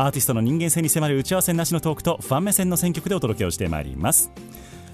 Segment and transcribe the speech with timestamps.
[0.00, 4.32] アーティストの人間性に迫る打ち合わせなしのトークとファン目線の選曲でお届けをしてまいります。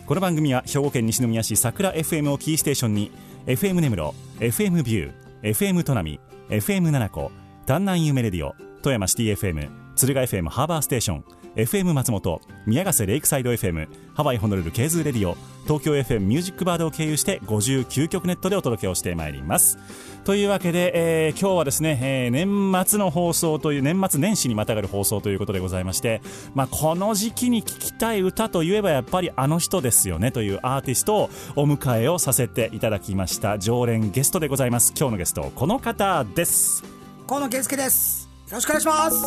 [0.04, 3.12] この番組は兵庫県西宮市桜 FM をキーステーションに
[3.46, 7.30] FM 根室 FM びゅー FM 砺波 FM 七子
[7.66, 11.24] 丹南夢レディオ富山シティ FM 敦賀 FM ハーバーステーション
[11.56, 19.78] FM 松本宮ヶ瀬レイクサイド FM ハワイホノルル KZOO レディオ東京 FM ミュージックバードを経由して59局ネットでお届けをしてまいります。
[20.24, 20.92] というわけで、
[21.26, 26.20] えー今日はですね、えー年末の放送という年末年始にまたがる放送ということでございまして、
[26.54, 34.92] まあ、この時期に聴きたい歌といえばやっぱりあの人ですよねというアーティストをお迎えをさせていただきました常連ゲストでございます。
[34.94, 36.84] 今日のゲストこの方です。
[37.26, 38.28] 河野圭介です。
[38.50, 39.22] よろしくお願いします。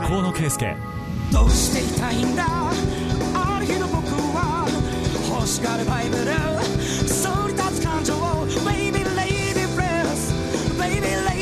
[0.00, 1.05] 河野圭介
[1.36, 2.46] どうしていたいんだ？
[3.34, 4.66] ある日の僕は
[5.28, 6.32] 欲しがるバイブル。
[7.06, 8.14] そり立つ感情
[8.64, 10.32] Baby lady bless
[10.80, 11.35] Baby lady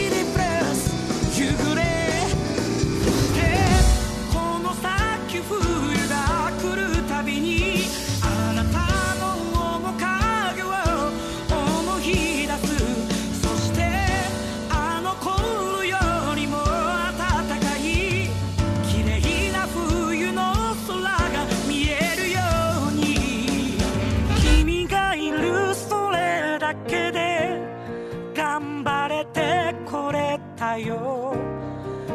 [30.78, 31.34] よ。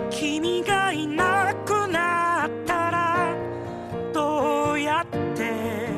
[0.09, 3.35] 君がいなくなったら
[4.13, 5.89] どうやって？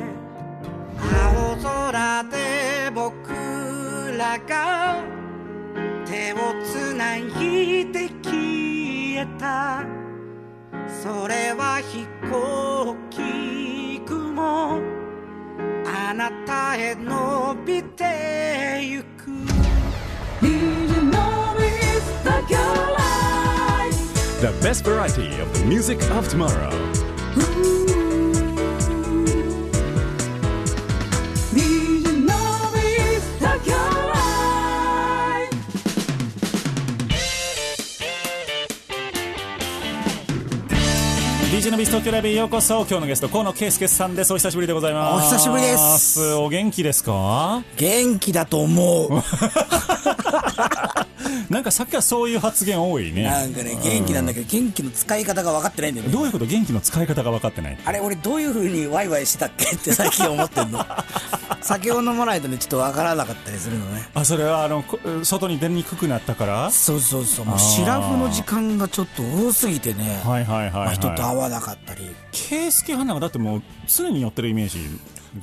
[0.98, 3.32] 青空で僕
[4.18, 5.02] らが
[6.06, 7.24] 手をつない
[7.92, 9.84] で消えた。
[10.88, 14.80] それは飛行機雲。
[15.86, 17.84] あなたへ伸び
[24.42, 26.72] The best variety of the music of tomorrow.
[41.52, 42.78] DJ のビス東京ライブへようこそ。
[42.82, 44.34] 今日のゲスト河野圭介さんです。
[44.34, 45.36] お久しぶりでございます。
[45.36, 46.34] お久しぶりです。
[46.34, 47.62] お元気ですか？
[47.78, 49.22] 元気だと思う
[51.50, 53.24] なんかさっきはそういう発言多いね。
[53.24, 56.14] なんかね元気なんだけど元気の使い方が分かってないんだよね。
[56.14, 56.46] どういうこと？
[56.46, 60.86] 元気の使い方が分かってないあれ俺どういう風にワイワイしてたっけって最近思ってんの。
[61.62, 64.10] 酒を飲まないとねちょっと分からなかったりするのね。
[64.14, 66.72] あそれはあのこ外に出にくくなったから？
[66.72, 67.46] そうそうそう。
[67.46, 72.10] もうシラフの時間がちょっと多すぎてね、はいはいはい、まあはい、人と会わなかったり。
[72.32, 74.80] 圭なんかだってもう常に寄ってるイメージ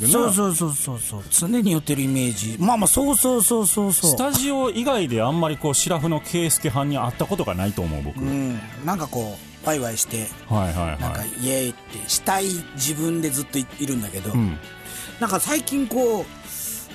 [0.00, 1.22] そうそうそうそうそう。
[1.31, 2.56] 常に寄ってるイメージ。
[2.60, 4.10] まあまあそうそうそうそうそう。
[4.10, 8.60] スタジオ以外であんまりこうシラフの圭介派に会ったことがないと思う僕、うん。
[8.84, 11.00] なんかこうワイワイしてはいはいはい。
[11.00, 14.59] なんかイエーイってしたい自分でずっといいるんだけど、うん。
[15.21, 16.26] なんか最近こ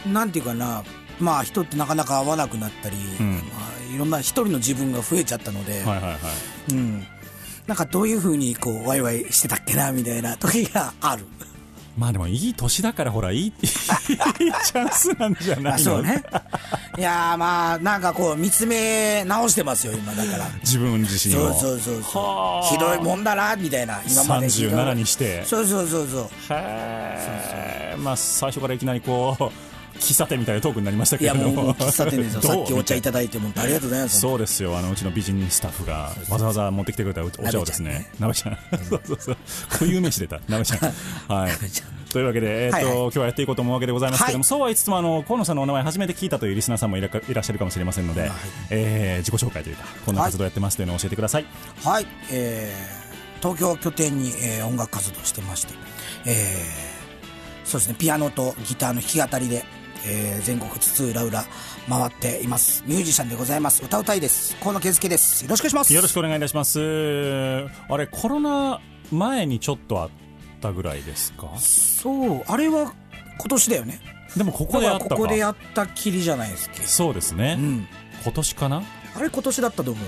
[0.05, 0.83] うなんていうかな
[1.19, 3.37] まあ人ってなかなか会わなくなったり、ん。
[3.37, 3.41] ま
[3.91, 6.19] あ、いろんな一人の自分が増えちゃったので、はいはいはい。
[6.71, 7.03] うん、
[7.65, 11.25] なんかどういうふうにこうワイワイしてたっけなみたいな時がある
[11.97, 15.73] まあでもいい年だからほらいい いいチャンスなんじゃないの？
[15.75, 16.23] あそうね。
[16.97, 20.45] いやーまあなんかこう見つめ直してますよ今だから。
[20.61, 22.67] 自分自身そうをそうそうそはあ。
[22.67, 24.49] うひどいもんだなみたいな今まで。
[24.49, 25.45] ひどい37にして。
[25.45, 26.29] そうそうそうそう。
[26.49, 29.43] へえまあ最初からいきなりこう
[29.99, 31.63] 喫茶店みたいなトークになりましたいやけれども。
[31.63, 32.41] もう喫茶店ですよ。
[32.43, 34.19] さっきお茶いただいてもありがとうございます。
[34.19, 34.77] そうですよ。
[34.77, 38.57] あのうちの美人スタッフがわざわざ持ってきてくれたおお茶をですねなべちゃん
[38.89, 39.37] そうそうそう。
[39.69, 40.39] 固有名詞出た。
[40.47, 40.79] なべちゃん。
[41.33, 41.51] はい。
[42.11, 42.95] というわけで、えーとはいはい。
[42.95, 44.47] 今日はやっていこうと思うわけでございますけれども、はい。
[44.47, 48.31] そうは言いつつもあの河野さんのお名前初めて聞いたというリスナーさんもいらかいらっしゃるかもしれませんので、
[48.69, 51.45] えー自己紹介というかこんな活動やってますというのを教えてください、
[51.83, 53.03] はい、えー
[53.39, 55.73] 東京を拠点に、えー音楽活動してまして、
[56.25, 56.93] えー
[57.65, 59.65] そうですね、ピアノとギターの弾き語りで、
[60.05, 61.45] えー全国津々浦々
[61.87, 62.83] 回っています。
[62.85, 63.83] ミュージシャンでございます。
[63.83, 64.55] 歌うたいです。
[64.57, 65.43] 河野圭介です。
[65.43, 65.93] よろしくお願いします。
[65.93, 66.79] よろしくお願いいたします
[67.89, 70.09] あれコロナ前にちょっとあっ
[70.61, 71.51] たぐらいですか？
[71.57, 72.93] そう、あれは
[73.39, 73.99] 今年だよね。
[74.35, 76.75] でもここであったここでやったきりじゃないですか。
[76.83, 77.87] そうですね、うん。
[78.23, 78.83] 今年かな？
[79.15, 80.01] あれ今年だったと思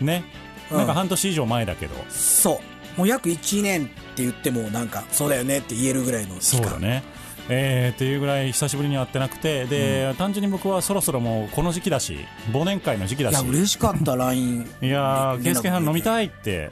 [0.00, 0.04] う。
[0.04, 0.24] ね、
[0.70, 2.60] うんなんか半年以上前だけどそ
[2.96, 2.98] う。
[2.98, 7.02] もう約1年って言ってもなんかそうだよねって言えるぐらいの期間そうだね
[7.50, 12.18] えー、っていうぐらい久しぶりに会ってなくてで、単純に僕はそろそろもうこの時期だし
[12.52, 13.32] 忘年会の時期だし。
[13.32, 16.70] いや嬉しかった LINE いやー、ねケイスケさん飲みいたいって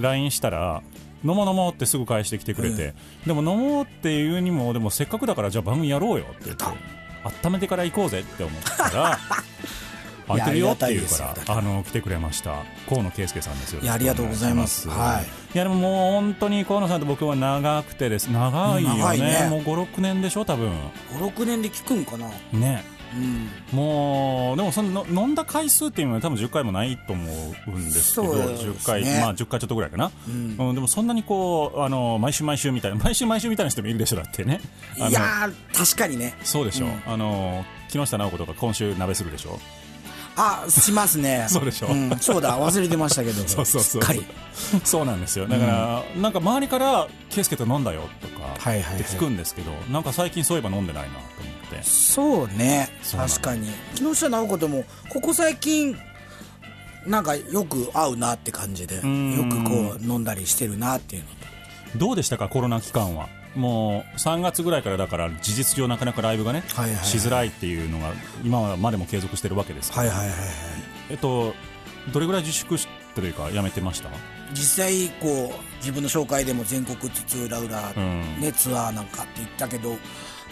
[0.00, 0.82] LINE したら、
[1.24, 2.94] 飲もう飲もうってすぐ返してきてくれて、
[3.26, 6.64] でも飲もうっていうにも、でもせっかくだからじゃあ番組やろうよって言って、
[7.44, 9.18] 温めてから行こうぜって思ったら、
[10.26, 12.62] 空いてるよって言うからら、あの、来てくれました。
[12.88, 13.80] 河野圭介さんですよ。
[13.82, 14.88] いやありがとうございます。
[14.88, 15.54] はい。
[15.54, 18.26] いやでももう本当に河野さんと僕は長くてです。
[18.28, 19.18] 長いよね。
[19.18, 19.48] ね。
[19.50, 20.72] もう5、6年でしょ、多分。
[21.18, 22.28] 56年で聞くんかな。
[22.52, 22.84] ね。
[23.14, 23.76] うん。
[23.76, 27.22] もうでもそのの飲んだ回数っていうのは多分10回もないと思
[27.68, 28.70] うんですけどすね。
[28.70, 30.56] 10回まあ10回ちょっとぐらいかな、うん。
[30.58, 34.60] うん、でもそんなにこうあの毎週毎週みたいな毎週毎週みたいな人もいるでしょだってね。
[34.96, 36.34] いやー確かにね。
[36.42, 37.02] そうでしょ、うん。
[37.06, 39.60] あの木下直子とか今週鍋するでしょ
[40.36, 41.46] あしますね。
[41.50, 41.92] そうでしょ。
[41.94, 42.58] ん、そうだ。
[42.60, 43.42] 忘れてましたけど。
[43.48, 43.82] そうそうそう。
[43.82, 44.24] すっかり。
[44.84, 45.46] そうなんですよ。
[45.46, 49.00] だから、なんか周りから「圭介と飲んだよ」とかはいはいはい。
[49.00, 51.88] って聞くんですけど、なんか最近そういえば飲んでないなと思って。
[51.88, 52.88] そうね。
[53.16, 53.68] 確かに。
[53.96, 55.96] 木下直子ともここ最近
[57.06, 59.48] なんかよく会うなって感じでよん。
[59.50, 61.34] くこう飲んだりしてるなっていうのと。
[61.98, 62.48] どうでしたか？
[62.48, 67.04] コロナ期間はもう3月ぐらいからだから事実上なかなかライブがね、はいはいはい。
[67.04, 68.12] しづらいっていうのが
[68.42, 69.92] 今までも継続してるわけです。
[69.92, 70.48] から、はいはいはいはい。
[71.10, 71.54] えっと
[72.12, 74.10] どれぐらい自粛しというかやめてました？
[74.52, 78.40] 実際こう自分の紹介でも全国津々浦々、うん。
[78.40, 79.96] ね、ツアーなんかって言ったけど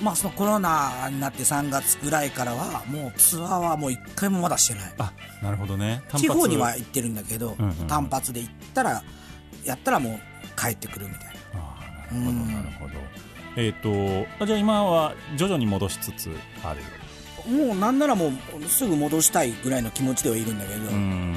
[0.00, 4.94] まあそのコロナになって3月ぐらいからはもうツアーはもう一回もまだしてない。
[4.98, 5.12] あ
[5.42, 6.02] なるほどね。
[6.16, 7.74] 地方には行ってるんだけど、うんうん。
[7.86, 9.02] 単発で行ったら
[9.64, 11.31] やったらもう帰ってくるみたいな
[12.12, 12.52] ほどうん。
[12.52, 12.94] なるほど
[13.56, 16.30] えっ、とあじゃあ今は徐々に戻しつつ
[16.64, 16.80] ある。
[17.50, 21.34] もうなんならもうすぐ戻したいぐらいの気持ちではいるんだけど、うん。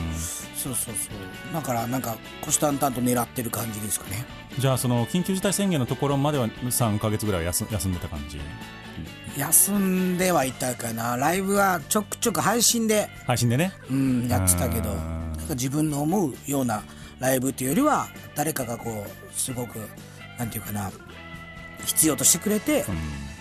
[0.55, 1.53] そうそうそう。
[1.53, 4.23] だからなんか虎視眈々と狙ってる感じですかね。
[4.57, 8.39] じゃあその緊急事態宣言のところまでは3か月ぐらいは休休んでた感じ？
[9.37, 11.17] 休んではいたかな。
[11.17, 13.73] ライブはちょくちょく配信で、配信でね。
[13.89, 14.91] うん、やってたけど。
[14.91, 15.33] うん。
[15.35, 16.83] なんか自分の思うような
[17.19, 19.79] ライブっていうよりは誰かがこうすごく
[20.37, 20.91] なんていうかな
[21.85, 22.95] 必要としてくれて、うん。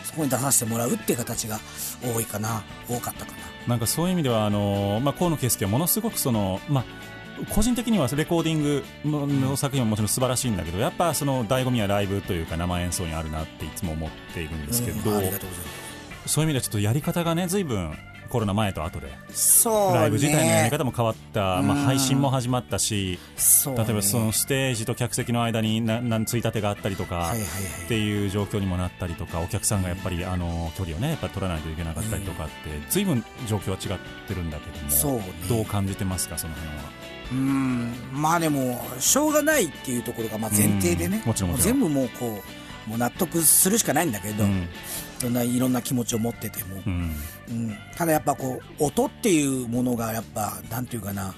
[0.04, 1.58] そこに出させてもらうっていう形が
[2.02, 3.38] 多いかな多かったかな。
[3.66, 6.84] なんかそういう意味ではあの、まあ、河野圭介はものすごくその、まあ、
[7.54, 15.22] 個人的にはレコーディングのの作品ももちろん素晴らしいんだけどやっぱその醍醐味はライブというか生演奏にあるなっていつも思っているんですけど、うん
[16.26, 17.94] そういう意味ではちょっとやり方がね随分
[18.34, 19.06] コロナ前と後で。
[19.30, 19.98] そうね。
[20.00, 23.20] ライブ自体のやり方も変わった、まあ、うん配信も始まったし
[23.68, 23.76] ね。
[23.76, 27.32] 例えばそのステージと客席の間にななんついたてがあったりとか、
[27.84, 32.52] っていう状況にもなったりとかお客さんがやっぱりあの距離をねやっぱ取らないといけなかったりとかって
[32.90, 35.32] 随分状況は違ってるんだけどもそうね。
[35.48, 36.82] どう感じてますかその辺は？
[37.30, 37.92] うん。
[38.12, 41.20] まあでもしょうがないっていうところがまあ前提でね。
[41.22, 41.28] うん。
[41.28, 41.78] もちろんもちろん。
[41.78, 42.42] 全部もうこ
[42.86, 44.68] うもう納得するしかないんだけど、うん
[45.24, 47.12] そんないろんな気持ちを持ってても、うん。
[47.48, 47.76] うん。
[47.96, 51.34] ただやっぱこう音っていうものがやっぱなんていうかな。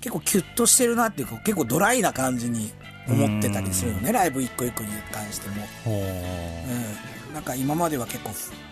[0.00, 2.72] 結構キュッとしてるなっていうか結構ドライな感じに
[3.06, 4.12] 思ってたりするよね。
[4.12, 7.30] ライブ一個一個に関しても、ほう。
[7.32, 8.30] ん、なんか今までは結構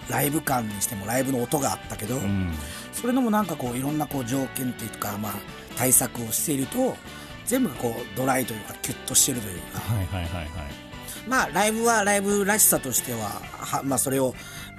[0.08, 2.54] ライブ感にしてもライブの音があったけど、ううん。
[2.92, 5.32] それでもなんかこういろんなこう条件っていうかまあ
[5.76, 6.96] 対策をしていると
[7.44, 9.80] 全部がこうドライというかキュッとしてるというか。
[9.80, 10.87] はいはいはいはい
[11.28, 14.34] まあライブはライブらしさとしてははまあそれを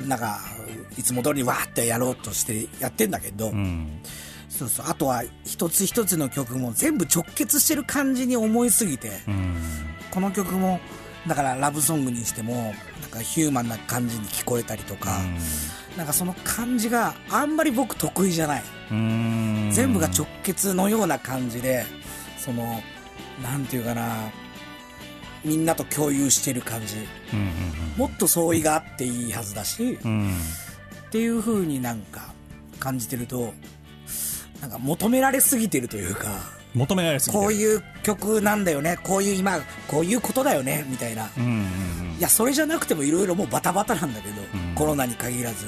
[0.08, 0.40] なんか
[0.98, 4.02] いつも通りにわーってやろうとしてやってんだけど、うん。
[4.50, 4.86] そうそう。
[4.90, 9.56] あとは一つ一つの曲も全部直結してる感じに思いすぎて、うん。
[10.12, 10.80] この曲も
[11.28, 15.20] だからラブソングにしてもなんかヒューマンな感じに聞こえたりとか、
[15.98, 19.70] なんかその感じがあんまり僕得意じゃない、うん。
[19.72, 21.86] 全部が直結のような感じで
[22.38, 22.82] その
[23.44, 24.32] なんていうかな
[25.44, 26.96] みんなと共有してる感じ。
[27.34, 27.50] うんうん
[27.98, 30.38] もっと相違があっていいはずだし、うんうん
[31.10, 32.34] っていう風になんか
[32.80, 33.52] 感じてると
[34.62, 36.28] なんか求められすぎてるというか
[36.76, 41.30] 求められすぎこういう曲なんだよねこういう今こういうことだよねみたいな。
[41.36, 42.18] うんうんうん。
[42.20, 45.66] いやそれじゃなくてもいろいろもうバタバタなんだけど、うんコロナに限らず。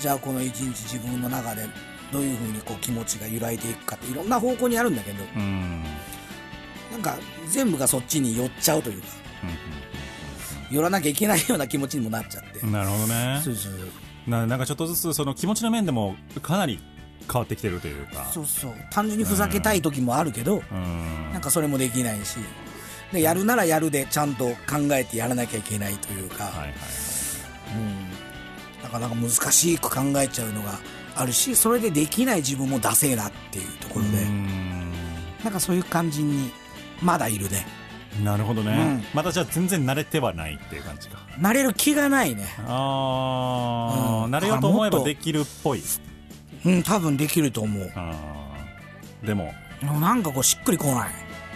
[0.00, 1.66] じゃあこの一日自分の中で
[2.12, 5.24] どういう風にこう気持ちが揺らいでいくかっていろんな方向にあるんだけど。
[5.36, 5.84] うん
[6.92, 7.16] なんか
[7.48, 9.08] 全部がそっちに寄っちゃうというか
[10.70, 13.40] うん寄らなきゃいけないような気持ちにもなっちゃって、うんなるほどね。
[13.44, 13.72] そうそう
[14.26, 16.80] ななんかちょっとずつその気持ちの面でもかなり
[17.32, 18.24] 変わってきてるというか。
[18.32, 18.74] そうそう。
[18.90, 21.32] 単純にふざけたい時もあるけど、うん。
[21.32, 22.38] なんかそれもできないし。
[23.12, 26.74] でやるならやるでちゃんと考えてやらなきゃいけないというか、はいはい
[27.76, 30.78] うん、なかなか難しく考えちゃうのが
[31.14, 34.92] あるしそれでできない自分もダセえなっていうところで、うん。
[35.44, 36.50] なんかそういう感じに
[37.02, 37.66] まだいるね。
[38.24, 39.04] なるほどね、うん。
[39.12, 41.18] またじゃあ全然慣れてはないっていう感じか。
[41.38, 42.46] 慣れる気がないね。
[42.66, 44.34] ああ、うん。
[44.34, 45.82] 慣れようと思えばできるっぽい。
[46.64, 47.92] うん多分できると思う。
[49.22, 49.54] でも。
[49.82, 51.10] なんかこうしっくりこない。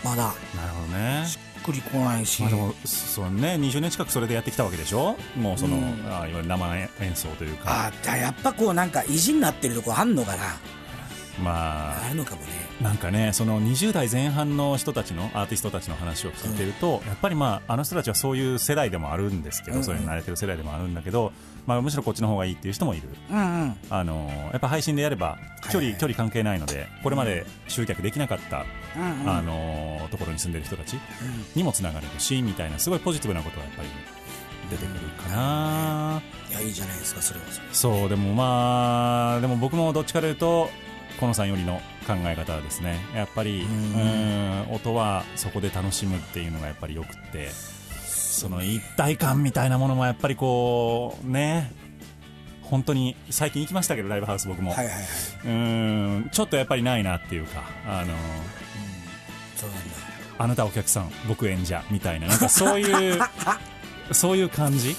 [0.05, 0.25] まだ。
[0.25, 0.35] なる
[0.75, 1.25] ほどね。
[1.27, 5.17] しっくりこないし、まあでもそうね20年近くそれでやってきたわけでしょ？
[5.37, 5.83] もうその、うん。
[6.07, 7.87] あーいわゆる生演奏というか。
[7.87, 10.45] あーやっぱこうなんか意地になってるとこあんのかな。
[11.43, 12.05] まあ。
[12.05, 12.47] あるのかもね
[12.81, 19.79] なんかねその20代前半の人たちのアーティストたちの話を聞いてると、やっぱりまああの人たちはそういう世代でもあるんですけど、うん。
[19.81, 21.33] うんそれに慣れてる世代でもあるんだけど、
[21.67, 23.09] まあ、むしろこっちの方がいいっていう人もいる。
[23.31, 23.77] うんうん。
[23.91, 26.01] あのやっぱ配信でやれば距離,、はいはい。
[26.01, 28.65] 距離関係ないのでこれまで集客できなかった、
[28.97, 29.31] うんうん。
[29.31, 30.97] あのところに住んでる人たち
[31.55, 33.89] にもつながれるしみたいなすごいポジティブなことはやっぱり
[34.71, 40.71] 出てくるかな、いやいいじゃないですかそれはそれそうでもまあでも僕もどっちかというと
[41.19, 41.81] このさんよりの
[42.15, 42.99] 考え方はですね。
[43.15, 43.95] やっぱりうん。
[43.95, 44.41] うん
[44.73, 47.49] 音はそこで楽しむっていうのがやっぱりよくって
[48.07, 51.73] その一体感みたいなものもやっぱりこうね
[52.63, 55.05] 本当に最近行きましたけどライブハウス僕も、はいはいはい。
[55.45, 58.15] うんちょっとやっぱりないなっていうかあの
[59.57, 59.95] そうなんだ。
[60.39, 63.21] あなたお客さん僕演者みたいななんかそういう
[64.13, 64.97] そういう感じ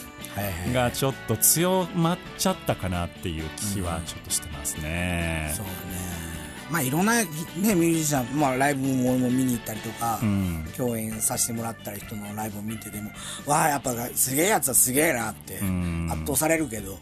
[0.74, 5.54] がちょっと強まっちゃったかなっていう気はちょっとしてますね。
[5.56, 5.72] そうね
[6.72, 10.66] まあいろんなねミュージシャン、まあ、ライブも見に行ったりとか、うん。
[10.76, 13.12] 共演させてもらった人のライブを見てても
[13.46, 16.10] わあやっぱすげえやつはすげえなってん。
[16.12, 16.98] 圧倒されるけど。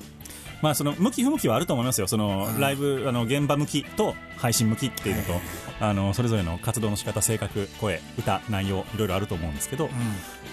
[0.61, 2.07] まあその向き不向きはあると思いますよ。
[2.07, 5.33] そのライブあの現場向きと配信向きっていうのと、
[5.81, 9.89] あのそれぞれの活動の仕方、性格、声、歌、内容いろいろあると思うんですけど、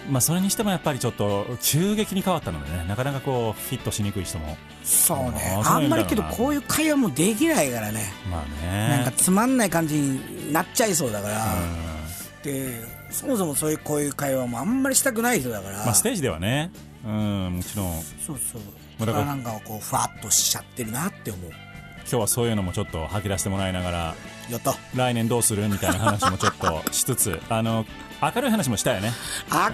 [0.09, 4.57] まあそれにしてもやっぱりちょっと急激に変わったのでね、なかなかこうフィットしにくい人も。
[4.85, 5.61] そうね。
[5.65, 8.05] あんまりけどこういう会話もできないからね。
[8.31, 8.89] まあね。
[8.89, 12.43] なんかつまんない感じになっちゃいそうだから、うん。
[12.43, 16.71] でそもそもそういうこういう会話もあんまりしたくない人だから、まあステージではね、
[17.05, 18.03] うんもちろん。
[18.25, 18.61] そうそう。
[18.99, 21.51] まあだからなんかこうふわっとしちゃってるなって思う。
[21.51, 24.15] 今日はそういうのもちょっと吐き出してもらいながら。
[24.51, 24.75] やった。
[24.95, 25.69] 来年どうする？
[25.69, 27.85] みたいな話もちょっとしつつ あの
[28.23, 29.13] 明るい話もしたよね。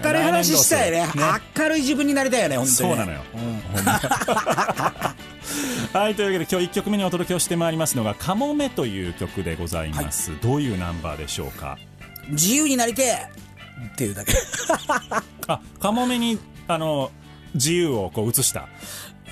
[0.02, 1.06] 明るい話したいね。
[1.06, 1.10] ね。
[1.56, 2.94] 明るい自分になりたいよね本当にね。
[2.94, 3.20] そうなのよ、
[5.92, 11.78] はいというわけで今日1曲目にお届けをしてまいりますのが「かもめ」という曲でございます、どういうナンバーでしょうか？
[12.30, 13.28] 自由になりてえ
[13.92, 14.32] っていうだけ。
[15.48, 16.38] あかもめに
[16.68, 17.10] あの
[17.54, 18.68] 自由をこう映した。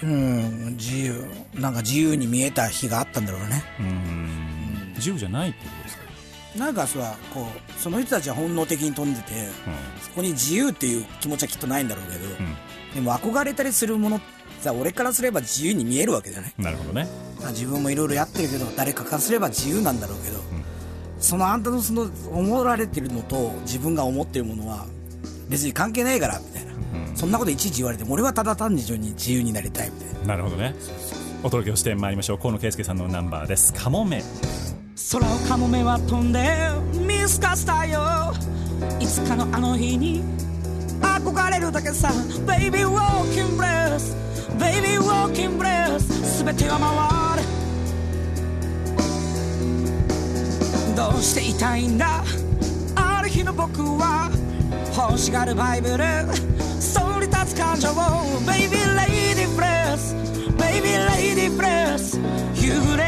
[0.03, 1.25] うん自由。
[1.55, 3.63] なんか自由に見えた日があったんだろうね。
[3.79, 4.50] うーん
[5.01, 6.03] 自由じゃないってことですか？
[6.59, 9.49] なんかさこうその人たちは本能的に飛んでて、
[10.03, 12.95] そこに自由っていう気持ちはきっとないんだろうけど、ん。
[12.95, 14.21] でも憧れたりするもの
[14.61, 16.53] さ俺からすれば自由に見えるわけじゃない？
[16.59, 17.07] うんなるほどね。
[17.41, 20.41] まあ自分もいろいろやってるけど誰かからすれば自由なんだろうけど、
[21.21, 24.87] そのあんたのその思われてるのと自分が思ってるものは
[25.49, 30.27] 別に関係ないからみたいな、そんなこといちいち言われても俺はただ単純に自由になりたいみたいな。
[30.35, 30.75] なるほどね
[31.43, 32.39] お届けをしてまいりましょう。
[32.39, 34.23] 河野圭介さんのナンバーです「かもめ」
[35.13, 38.35] 空をカモメは飛んで見透かしたよ。
[39.01, 40.23] いつかのあの日に
[41.01, 42.11] 憧れるだけさ。
[42.47, 44.15] Baby walking breath
[44.59, 47.49] Baby walking breath 全ては回る。
[50.95, 52.23] どうしていたいんだ？
[52.95, 54.31] ある日の僕は
[54.95, 56.05] 欲しがるバイブル。
[56.79, 57.95] そり立つ感情を。
[58.47, 58.77] Baby
[60.81, 62.19] Baby lady breath
[62.55, 63.05] 幽霊。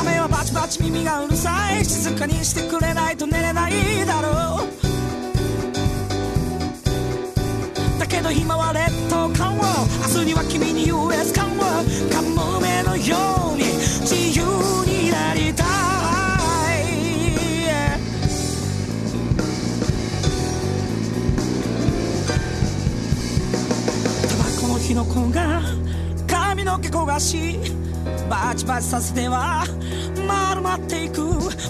[0.00, 1.84] 雨はバチバチ耳がうるさい。
[1.84, 3.72] 静かにしてくれないと寝れない
[4.06, 4.68] だろう。
[7.98, 8.89] だけど今は劣
[25.10, 25.62] バコの火の粉が
[26.28, 27.58] 髪の毛焦がし
[28.28, 29.64] バチバチさせては
[30.26, 31.20] 丸まっていく。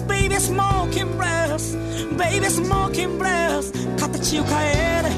[0.07, 1.75] Baby smoking breath.
[2.17, 3.71] Baby smoking breath.
[3.97, 5.09] 形を変える。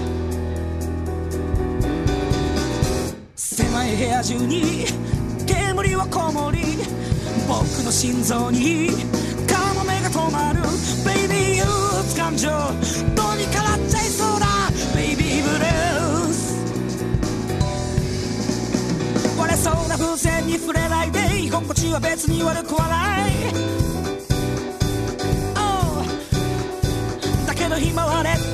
[3.35, 4.85] 狭い部屋中に
[5.45, 6.59] 煙はこもり
[7.47, 8.89] 僕の心臓に
[9.47, 10.61] カモメが止まる。
[11.03, 11.63] Baby 憂
[11.99, 12.55] 鬱感情ど
[13.33, 13.72] うにかな
[20.03, 23.31] 風船に触れないで居心地は別に悪くはない。
[25.55, 26.03] Oh
[27.47, 28.52] だけど今はね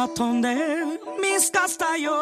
[0.00, 0.48] は飛んで
[1.20, 2.12] 見透かしたよ。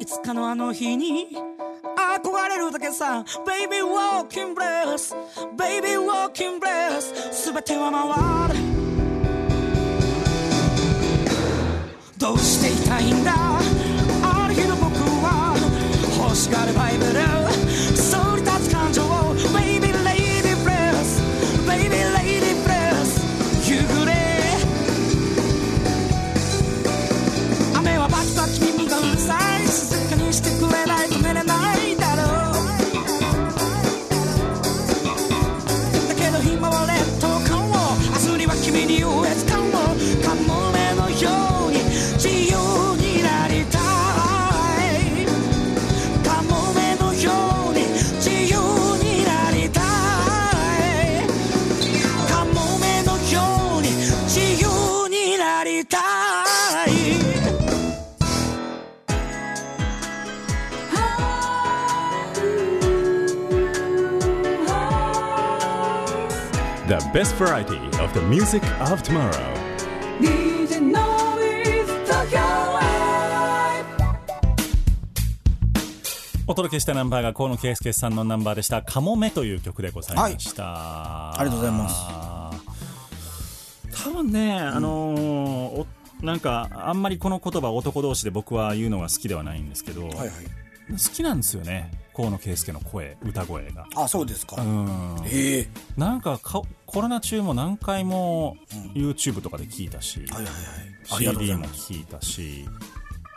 [0.00, 3.24] いつかのあの日に憧れるだけさ。
[3.46, 5.14] Baby walking bless.
[5.56, 7.14] Baby walking bless.
[7.32, 8.64] すべては回る。
[12.18, 13.32] どうしていたいんだ？
[14.24, 14.90] ある日の僕
[15.22, 15.54] は
[16.24, 17.51] 欲しがるバイブル。
[67.12, 69.32] Best variety of the music of tomorrow.
[76.46, 81.94] お届けしたナンバーが河野圭介さんのナンバーでした「かもめ」という曲でございました、ありがとうございます。
[84.04, 85.86] 多分ね、あのーお
[86.22, 90.28] なんかあんまりこの言葉男同士で僕は言うのが好きではないんですけど、はいはい。
[90.90, 93.86] 好きなんですよね河野圭介の声歌声が。
[93.96, 95.16] あそうですか、うん。
[95.24, 95.68] ええ。
[95.96, 98.56] なんかかコロナ中も何回も
[98.94, 100.52] YouTube とかで聞いたし、はいはいはい。
[101.10, 101.92] ありがとうござ CD います。
[101.92, 102.68] も聞いたし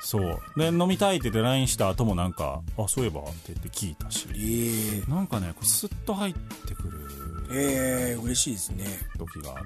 [0.01, 0.39] そう。
[0.57, 5.11] で飲みたいって言って LINE した後もなんかあそういえばって言って聞いたしええ。
[5.11, 6.99] なんかねこうスッと入ってくる
[7.51, 8.85] ええ嬉しいですね。
[9.17, 9.65] 時があって。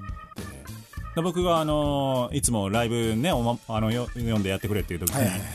[1.14, 5.48] で僕があのーいつもライブねお、ま、あのよ読んでやってくれっていう時に、はいはいはい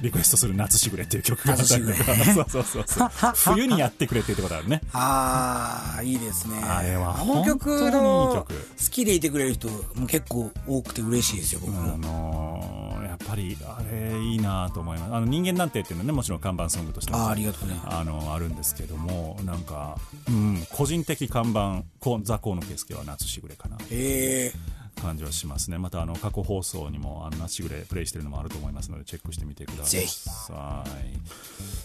[0.00, 2.14] リクエストする「夏しぐれ」っていう曲があったりとか。
[2.16, 3.10] 夏しぐそうそうそうそう
[3.54, 4.20] 冬にやってくれ。
[4.20, 6.62] っていうことあるねああいいですね。
[6.62, 15.14] あれはあの曲本当にいいの曲好きでいてくれる人も結構多くて嬉しいですよ僕あも、のーやっぱりあれいいなと思います。
[15.14, 17.18] あの人間なんてっていうのはねもちろん看板ソングとしても。
[17.18, 17.80] あーありがとうね。
[17.84, 23.78] あのあるんですけどもなんか、うん、個人的看板こうザ・河野圭介は夏しぐれかな。
[23.90, 24.52] え
[25.00, 25.78] 感じはしますね。
[25.78, 30.00] またあの過去放送にもあの夏しぐれプレイしてるのもあると思いますのでチェックしてみてください。
[30.00, 30.28] ぜひ。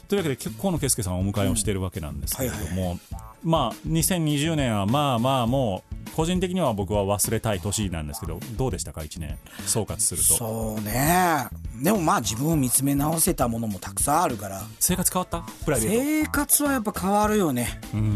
[0.07, 2.99] というわけで河野圭介さんをお迎えをしているわけなんですけれども、
[3.43, 9.37] まあ2020年はまあまあもう個人的には僕は忘れたい年なんですけどどうでしたか？1年。
[9.65, 10.35] 総括するえと。
[10.35, 11.47] そうね。
[11.81, 14.61] でもまあ自分を見つめ直せたものもたくさんあるから。
[14.79, 15.41] 生活変わった？
[15.65, 17.79] プライベー生活はやっぱ変わるよね。
[17.91, 18.03] トうん。
[18.03, 18.07] う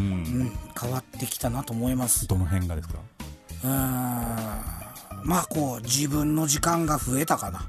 [0.44, 0.52] ん。
[0.80, 2.28] 変わってきたなと思います。
[2.28, 3.00] どの辺がですか？
[3.64, 4.88] うーん
[5.24, 7.68] まあこう自分の時間が増えたかな。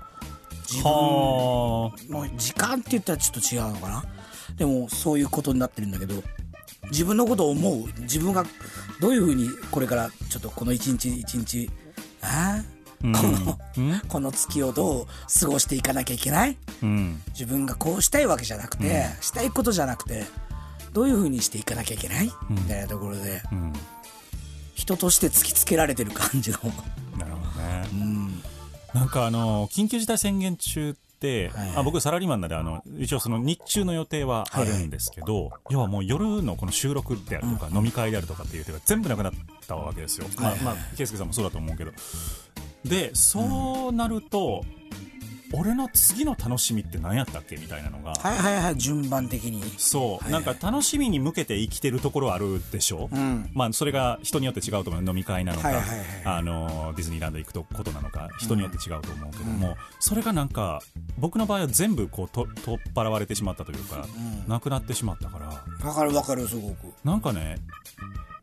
[0.69, 4.05] 自分はの時間って言ったらちょっと違うのかな。
[4.57, 6.23] でもそういうことになってるんだけど
[6.91, 7.87] 自分のことを思う。
[8.01, 8.45] 自分が
[9.01, 11.71] どういうふうにこれからちょっとこの一日一日
[12.23, 12.63] あ
[13.03, 13.13] うん。
[13.13, 14.01] この、うん？
[14.09, 15.07] この月をどう
[15.41, 16.57] 過ごしていかなきゃいけない？
[16.83, 17.23] うん。
[17.29, 20.25] 自分がこうしたいわけじゃなくて、したいことじゃなくて
[20.93, 23.73] どういうふうにしていかなきゃいけない、みたいなところでうん
[24.75, 26.59] 人として突きつけられてる感じの
[27.61, 28.31] なるほどね、
[28.95, 30.95] なんかあの緊急事態宣言中っ
[31.77, 39.33] あ僕サラリーマンなんであの一応その日中の予定はあるんですけど、要はもう夜のこの収録であるとか、飲み会であるとかっていう予定が全部なくなっ
[39.67, 40.61] たわけですよ、はいはい。
[40.61, 41.93] まあまあ圭介さんもそうだと思うけど。
[42.87, 44.65] でそうなると、
[45.53, 49.63] 俺の次の楽しみって何やったっけみたいなのが、はいはいはい順番的に。
[49.79, 53.51] そう、はいなんか楽しみに向けて生きてるところあるでしょ、うん。
[53.53, 60.83] まあ、それが人によって違うと思う飲み会なのか、はいはいはいあのディズニーランド行くとことなのか人によって違うと思うけども、それがなんか
[61.19, 64.07] 僕の場合は全部こうと取っ払われてしまったというか、
[64.47, 66.77] なくなってしまったからわかるわかるすごく。
[67.05, 67.57] なんかね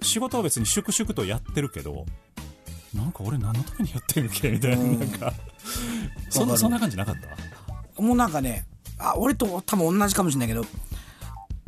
[0.02, 2.06] 仕事は別に粛々とやってるけど
[2.93, 5.34] なんか俺何のためにやってるっけみたいな,、なんか。
[6.30, 7.15] そんなそんな感じなかっ
[7.95, 8.02] た？
[8.02, 8.65] もうなんかね
[9.00, 10.65] あ俺と多分同じかもしれないけど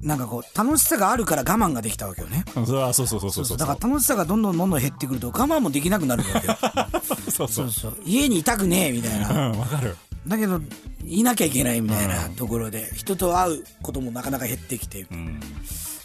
[0.01, 2.45] なんかこう楽しさがあるから我慢ができたわけよね。
[2.55, 3.57] うんそうそうそうそうそうそう。
[3.57, 6.57] だから楽しさがどんどんどんどん減ってくると我慢もできなくなるわけよ。
[7.29, 7.97] そうそそううそう。
[8.05, 9.49] 家にいたくねえみたいな。
[9.49, 9.97] うんわかる。
[10.27, 10.61] だけど
[11.05, 15.05] いなきゃいけないみたいなところで人と会うこともなかなか減ってきて。
[15.11, 15.39] うん。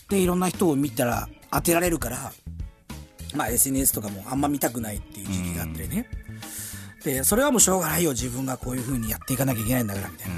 [0.08, 2.32] でいろんな人を見たら当てられるから
[3.34, 6.08] まあ SNS とかもあんま見たくないっていう時期があってね。
[7.04, 8.12] でそれはもうしょうがないよ。
[8.12, 10.34] 自分がこういう風にやっていかなきゃいけないんだからみたいな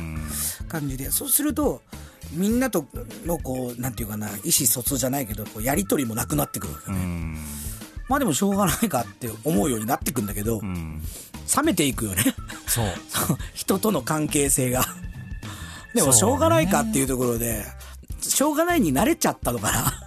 [0.68, 1.10] 感じで。
[1.10, 1.82] そうすると
[2.32, 2.86] みんなと
[3.24, 7.36] のこうなんていうかな意思疎通じゃないけどこうやり取りもなくなってくるわけよね、うん。
[8.08, 11.00] まあでもしょうがないかって思うようになってくんだけど、うん。
[11.56, 12.24] 冷めていくよね。
[12.66, 12.86] そう。
[13.54, 14.84] 人との関係性が。
[15.94, 17.64] でも、しょうがないかっていうところで、
[18.20, 20.05] しょうがないに慣れちゃったのかな。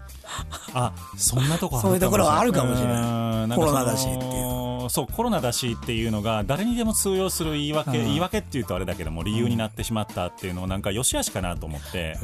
[0.74, 3.56] あそんなとこそういうところはあるかもしれない。
[3.56, 4.86] コロナだしっていう。
[4.86, 8.06] うそうコロナだしっていうのが誰にでも通用する言い訳、うん。
[8.06, 12.18] 言い訳っていうとあれだけども理由になってしまったっていうのをなんかよしあしかなと思って、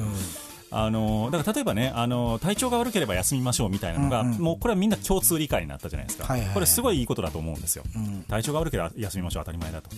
[0.71, 6.53] あのだから例えばねあの体調が悪ければ休みましょうみたいなのが、うんうんもうこれはみんな共通理解になったじゃないですか、はいはいはい。
[6.55, 8.23] これすごいいいことだと思うんですよ、ん。
[8.23, 9.89] 体調が悪ければ休みましょう当たり前だと、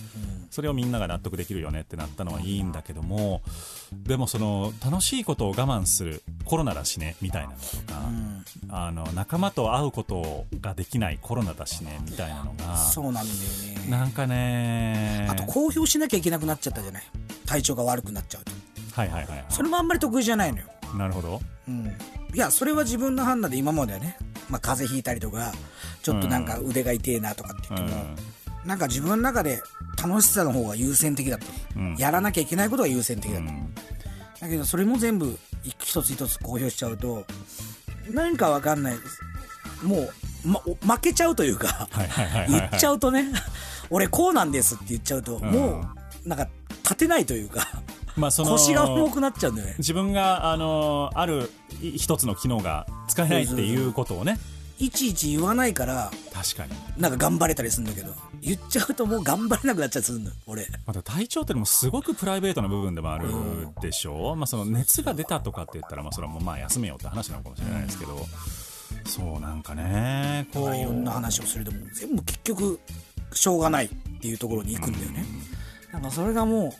[0.50, 3.42] それをみんなが納得できるよねってなったのはいいんだけども
[3.92, 8.00] でもその楽しいことを我慢するコロナだしねみたいなのとか、
[8.70, 13.90] あの仲間と会うことができないコロナだしねみたいなのがそうなんだよね。
[13.90, 17.02] なんかねあと、公表しなきゃいけなくなっちゃったじゃない。
[17.46, 18.52] 体調が悪くなっちゃうと。
[18.98, 20.64] はいはいはいはそれもあんまり得意じゃないのよ。
[20.92, 21.40] いなるほど。
[21.68, 21.86] うん。
[21.86, 21.90] い
[22.34, 24.16] や、それは自分の判断で今まではね、
[24.50, 25.52] まあ、風邪ひいたりとか、
[26.02, 28.04] ちょっとなんか腕が痛えなとかって言っても、
[28.64, 29.62] なんか自分の中で
[30.02, 31.96] 楽しさの方が優先的だったの、うん。
[31.96, 33.74] やらなきゃいけないことが優先的だったの、うん。
[34.40, 37.24] だけどそれも全部一つ一つ公表しちゃうと
[38.10, 38.96] 何かわかんない。
[39.82, 40.12] もう、
[40.44, 41.88] ま、お負けちゃうというか
[42.48, 43.26] 言っちゃうとね
[43.90, 45.44] 俺こうなんですって言っちゃうと、ん。
[45.44, 46.48] もうなんか
[46.82, 47.66] 立てないというか
[48.18, 49.74] まあその腰が重くなっちゃうんだよね。
[49.78, 51.50] 自分があのある
[51.80, 54.38] い一つの機能が使えないっていうことをね。
[54.80, 56.72] いちいち言わないから確かに。
[57.00, 60.68] なんか頑張れたりするんだけど言っちゃうともう頑張れなくなっちゃうするんだよ俺。
[60.86, 63.28] また体調ってのもすごくプライベートな部分でもある
[63.80, 64.34] でしょ？
[64.34, 68.24] う、まあ、その熱が出たとかって言ったら、まあ、それはもうまあ休めようって話なのかもしれないですけど、
[69.04, 70.76] そうなんかねこう。
[70.76, 72.78] いろんな話をするでも全部結局
[73.32, 73.88] しょうがないっ
[74.20, 75.24] ていうところに行くんだよね、
[75.92, 76.72] なんかそれがもう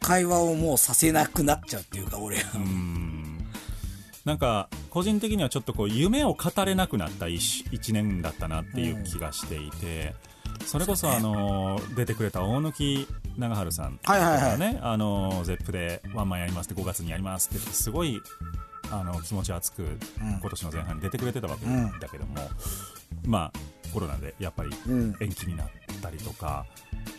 [0.00, 3.38] 会話をもうさせなくなっちゃうっていうか俺は、うん。
[4.24, 10.14] なんか個人的にはちょっとこう夢を語れなくなった一一年だったなっていう気がしていて、
[10.66, 13.06] それこそあの出てくれた大貫
[13.38, 18.20] 長春さんとかはいはいはいねあのゼップでワンマンやりますって5月にやりますってすごい
[18.90, 19.86] あの気持ち熱く
[20.18, 21.66] 今年の前半に出てくれてたわけ
[22.00, 22.34] だけども、
[23.24, 23.58] まあ
[23.92, 25.16] コロナでやっぱりうん。
[25.20, 25.68] 延期になっ
[26.00, 26.64] たりとか、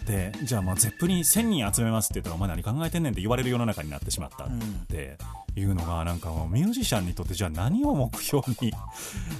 [0.05, 4.47] でじゃあもうゼップに1000人集めますって言ったらお前何考えてんねんって言われる世の中になってしまったっ
[4.87, 5.17] て
[5.55, 8.73] いうのがなんかもうミュージシャンにとってじゃあ何を目標に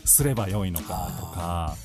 [0.06, 1.76] すればよいのかとか。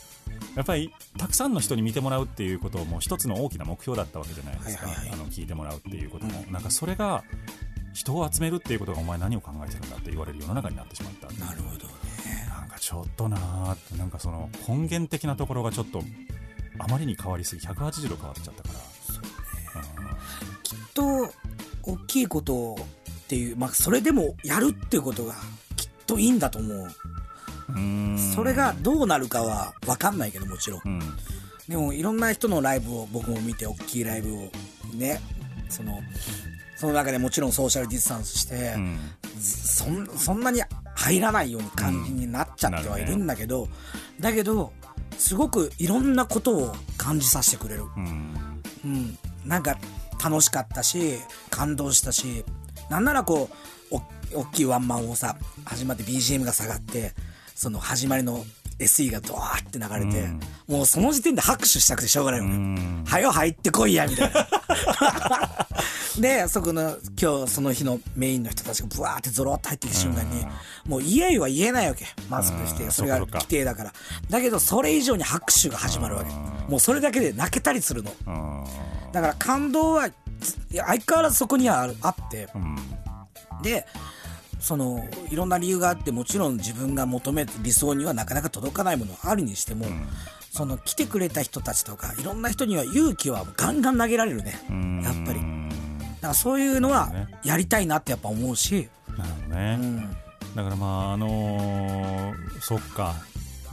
[0.55, 5.15] やっぱりたくさんの人に見てもらうっていうことも一つの大きな目標だったわけじゃないですか、はいはいはい。
[5.15, 7.25] あの聞いてもらうっていうことも、なんかそれが
[7.97, 11.27] 人を集めるっていうことがお前何を考えてるんだって言われる世の中になってしまった。
[11.43, 11.93] なるほどね。
[12.51, 16.03] なんかちょっとなーってなんかその根源的なところがちょっと
[16.79, 18.75] あまりに変わりすぎ180度変わっちゃったから。
[20.93, 21.31] と
[21.83, 25.35] 大きいことっていうまあそれでもやるっていうことが
[25.77, 26.89] きっといいんだと思う。
[28.35, 30.81] それがどうなるかは分かんないけどもちろん。
[30.85, 31.01] うん。
[31.67, 34.51] でもいろんな人のライブを僕も見て大きいライブを
[34.95, 35.21] ね
[35.69, 35.99] その
[36.77, 38.99] その中でもちろんソーシャルディスタンスして、うん
[39.39, 40.62] そんそんなに
[40.95, 43.69] 入らないように感じになっちゃってはいるんだけど、
[44.19, 44.73] だけど
[45.19, 48.62] すごくいろんなことを感じさせてくれる、うん。
[48.85, 49.77] うん、なんか
[50.23, 51.19] 楽しかったし
[51.51, 52.45] 感動したし
[52.89, 53.51] なんならこ
[53.91, 53.95] う
[54.35, 57.12] お大きいワンマンをさ始まって BGM が下がって
[57.55, 58.45] その始まりの
[58.79, 60.29] SE がドワーって流れて、
[60.69, 62.57] もうその時点で拍手したくてしょうがないよね。
[62.57, 63.05] ん。
[63.07, 64.47] はよ入ってこいやみたいな。
[66.21, 70.47] で、そこの今日その日のメインの人たちがブワーってゾロッと入ってきた瞬間に、
[70.87, 72.07] もうイエイは言えないわけ。
[72.29, 73.93] マスクして、うんそれが規定だから。
[74.31, 76.31] だけどそれ以上に拍手が始まるわけ。
[76.71, 78.13] もうそれだけで泣けたりするの。
[78.27, 78.65] うん
[79.13, 80.11] だから感動は
[80.71, 82.77] 相変わらずそこにはあって、うん
[83.63, 83.87] で
[84.61, 89.87] そのいろんな理由があってもちろん自分が求める理想にはなかなか届かないものはあるにしても、
[90.57, 94.59] その来てくれた人たちとかいろんな人には勇気はガンガン投げられるね。
[94.73, 95.03] ん。
[95.03, 95.40] やっぱり。
[95.40, 97.29] だからそういうのはね。
[97.45, 98.88] やりたいなってやっぱ思うし、
[99.19, 100.16] なるほどね、うん、
[100.55, 103.14] だからまああのーそっか。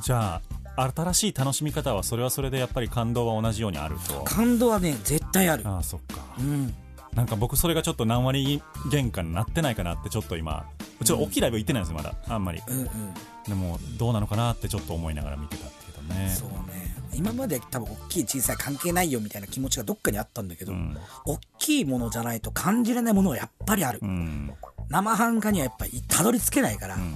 [0.01, 0.41] じゃ
[0.75, 4.23] あ新しい楽しみ方はそれはそれでやっぱり感動は同じようにあると。
[4.25, 5.65] 感動はね絶対ある。
[5.65, 6.21] ああそっか。
[6.37, 6.73] うん。
[7.15, 10.65] なんか僕それがちょっと何割減価になってないかなってちょっと今
[11.05, 12.13] ちょっと大きいライブ行ってないんですよまだ。
[12.27, 12.61] あんまり。
[12.67, 12.89] うんうん。
[13.47, 16.29] でもどうなのかなってちょっと思いながら見てたね。
[16.29, 16.95] そうね。
[17.15, 20.97] 今まで多分大きい小さい関係ないよみたいな気持ちがどっかにあったんだけど、ん。
[21.25, 24.51] 大きいものじゃないと感じれないものはやっぱりある、うん。
[24.89, 27.09] 生半可にはやっぱりたどり着けないから、うんうん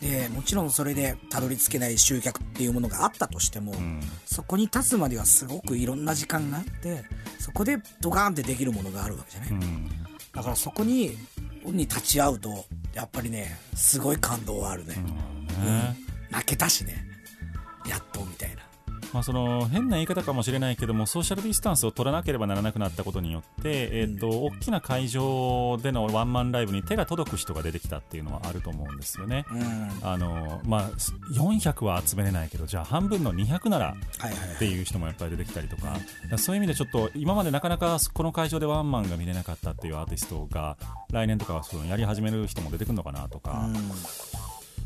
[0.00, 4.00] でもちろんそれでたどり着けない集客っていうものがあったとしても、ん。
[4.26, 7.02] そこに立つまではすごくいろんな時間があって
[7.40, 9.88] そこでドカーンってできるものがあるわけじゃない、うん。
[10.32, 11.18] だからそこに
[11.64, 12.64] に立ち会うと
[12.94, 15.96] やっぱりねすごい感動はあるね、ね。
[16.30, 17.07] 泣けたしね
[17.88, 18.62] やっとみたいな。
[19.12, 29.44] まあ、その変な言い方かもしれないけどもソーシャルディスタンスを取らなければならなくなったことによって、えーと大きな会場でのワンマンライブに手が届く人が出てきたっていうのはあると思うんですよね。
[29.50, 30.06] うん。
[30.06, 30.90] あのまあ、
[31.32, 33.96] 400は集めれないけどじゃあ半分の200なら
[34.56, 35.96] っていう人もやっぱり出てきたりとか、
[36.36, 40.76] そういう意味でちょっと今までなかなかこの会場でワンマンが見れなかったっていうアーティストが
[41.10, 43.68] 来年とかはそのやり始める人も出てくるのかなとか、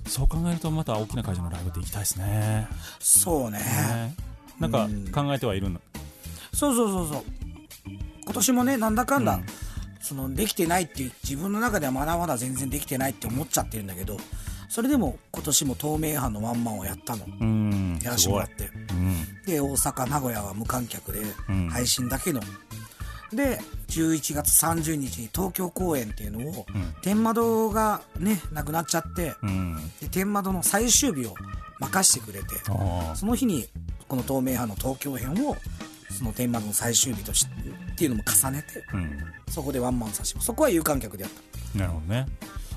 [0.06, 2.68] そう考えるとまた大きな会場のライブって行きたいですね。
[2.98, 3.58] そうね。
[3.58, 4.14] ね。
[4.60, 5.80] なんか考えてはいるの、
[6.52, 7.24] そうそうそうそう。
[8.24, 9.40] 今年もねなんだかんだ、
[10.00, 14.16] そのできてないっていう自分の中ではまだまだ全然できてないって思っちゃってるんだけど
[14.68, 17.26] それでも今年も透明版のワンマンをやったの。
[17.26, 17.98] うん。
[18.02, 18.70] やらせてもらって。
[18.90, 19.44] うん。
[19.44, 21.20] で大阪名古屋は無観客で
[21.52, 21.68] ん。
[21.68, 22.40] 配信だけの、
[23.34, 26.66] で11月30日に東京公演っていうのを、
[27.02, 29.76] 天窓がねなくなっちゃって、うん。
[30.00, 31.34] で天窓の最終日を
[31.80, 33.66] 任してくれてあその日に
[34.08, 35.56] この透明版の東京編を
[36.10, 37.52] その天窓の最終日として
[37.92, 39.18] っていうのも重ねてあうん。
[39.50, 41.78] そこでワンマンさせてそこは有観客でやった。
[41.78, 42.26] なるほどね、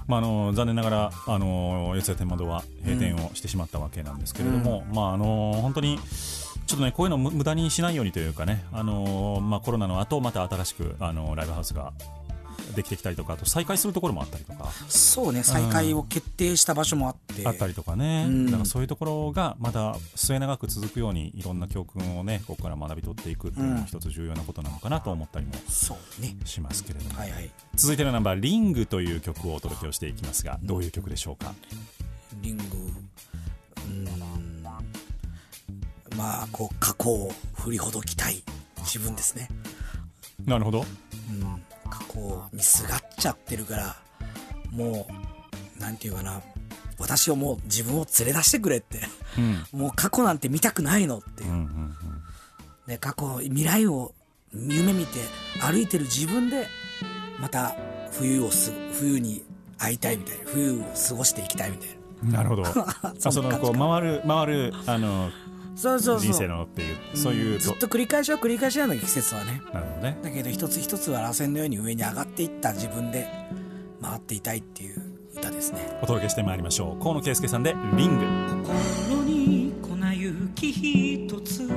[0.07, 5.99] まあ、あの残念ながらあの四谷天窓は閉店をしてしまったわけなんですけれども、まあ、あの本当に
[6.65, 11.93] ちょっとねこういうのを無無駄にしないようにというかねあの、まあ、コロナの後また新しくあのライブハウスが
[12.75, 14.69] できてきたりとかあと再開するところもあったりとか。
[14.89, 18.45] そうね再開を決定した場所もあって、あったりとかね、うん。
[18.47, 26.35] だからそういうところがまだ末永く続くようにいろんな教訓をねここから学び取っていくっていうのも一つ重要なことなのかなと思ったりもそうね。
[26.43, 27.49] しますけれども、はいはい。
[27.75, 31.53] 続いてのナンバー「リング」という曲をお届けをしていきますがどういう曲でしょうか？
[32.41, 32.63] リング。
[32.63, 34.54] うーん
[36.17, 38.43] まあこう過去を振りほどきたい
[38.79, 39.49] 自分ですね。
[40.45, 40.79] なるほど。
[40.79, 41.61] うん。
[41.89, 43.95] 過去を見すがっちゃってるから
[44.71, 45.07] も
[45.77, 46.41] うなんていうかな。
[46.97, 49.01] 私をもう自分を連れ出してくれって。
[49.37, 49.79] うん。
[49.79, 51.95] もう過去なんて見たくないのっていう、うんうん
[52.87, 54.13] ね、過去未来を
[54.53, 55.19] 夢見て
[55.59, 56.67] 歩いてる自分で
[57.39, 57.75] また
[58.11, 59.43] 冬をす冬に
[59.77, 60.43] 会いたいみたいな。
[60.45, 61.93] 冬を過ごしていきたいみたいな。
[61.95, 65.29] うんなるほど あそのこう回る回るあの
[65.75, 66.31] そうそうそう。
[66.31, 69.61] 人生のっていうそういうずっと繰り返しは繰り返しなんだけど季節はね。
[69.73, 70.17] なるほどね。
[70.23, 73.27] だけど一つ一つは螺旋のように上に上がっていった自分で
[74.01, 75.01] 回っていたいっていう
[75.35, 75.99] 歌ですね。
[76.01, 77.01] お届けしてまいりましょう。
[77.01, 78.25] 河野圭介さんで「リング」
[79.07, 81.67] 心に粉雪一つ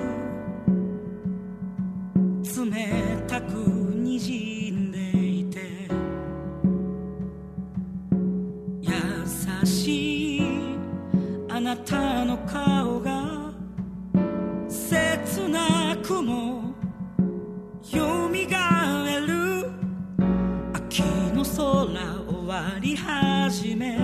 [2.64, 2.70] 冷
[3.26, 4.98] たくにじんで
[5.40, 5.88] いて
[8.80, 10.42] 優しい
[11.48, 13.17] あなたの顔が切
[15.58, 16.74] なくも
[17.92, 19.68] よみがえる。
[20.72, 21.02] 秋
[21.34, 23.98] の空終わり始め。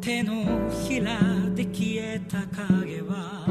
[0.00, 1.18] 手のひら
[1.54, 3.43] で消えた影は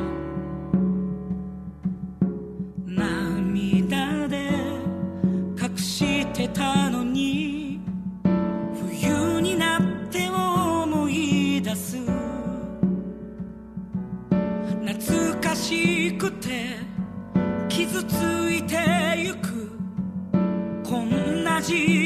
[18.13, 18.77] ついて
[19.17, 19.71] ゆく。
[20.83, 22.02] こんな時代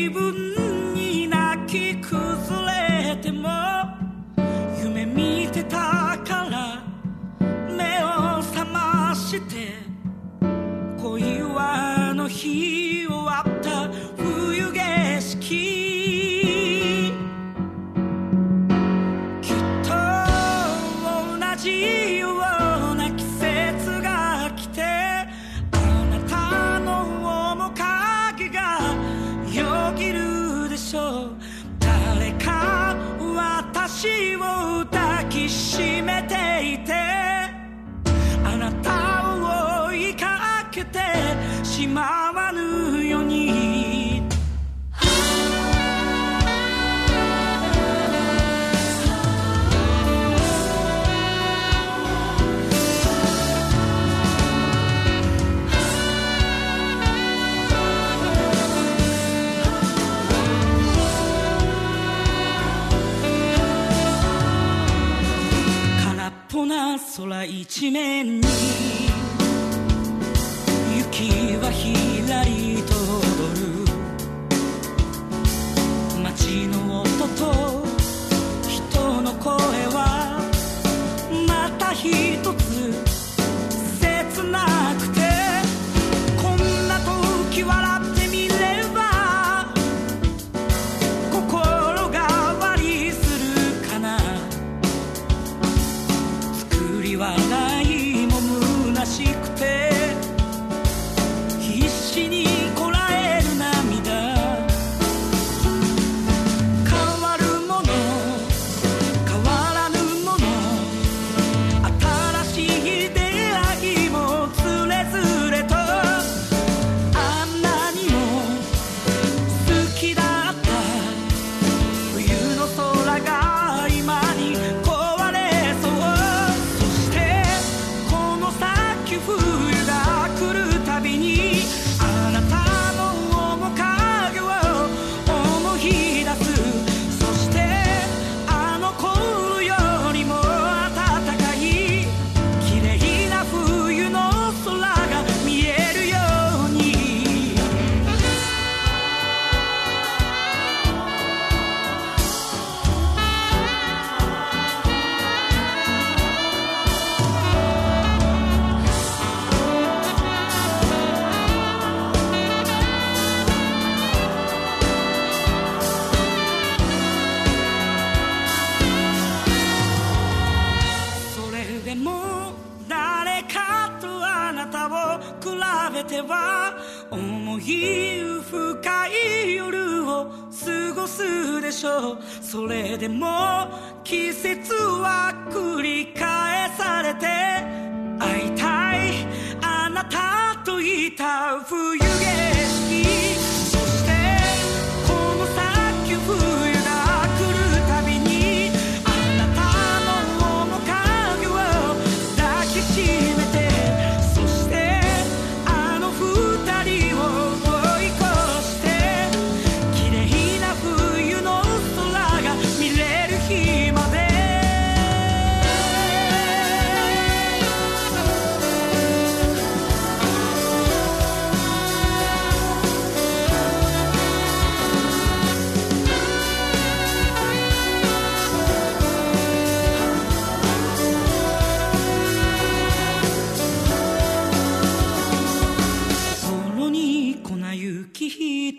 [67.27, 68.86] 空一面に。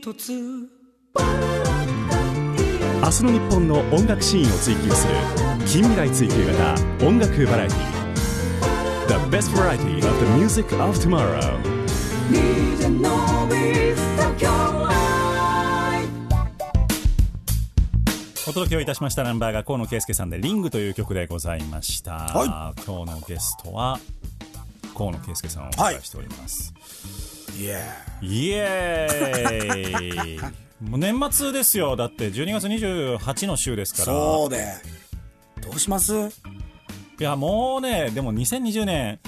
[0.08, 0.32] 一つ。
[0.32, 0.40] 明
[3.10, 5.14] 日の日本の音楽シーンを追求する
[5.66, 7.78] 近未来追求型音楽バラエティ。
[9.08, 11.58] The best variety of the music of tomorrow.
[18.48, 24.00] お届けをいたしましたナンバーが河野圭介さんで「リング」という曲でございました、は今日のゲストは
[24.96, 26.72] 河野圭介さんをお迎えしております、
[27.34, 27.80] いや
[28.22, 28.50] イ。
[28.50, 30.40] エーイ。
[30.88, 31.96] もう年末ですよ。
[31.96, 34.04] だって12月28の週ですから。
[34.06, 34.66] そうで。
[35.60, 36.12] どうします？
[37.20, 39.18] いやもうねでも2020年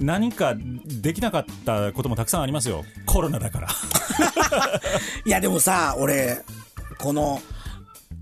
[0.00, 2.84] 何かできなかったこともたくさんありますよ。
[3.06, 3.68] コロナだから。
[5.24, 6.42] いやでもさ俺
[6.98, 7.40] この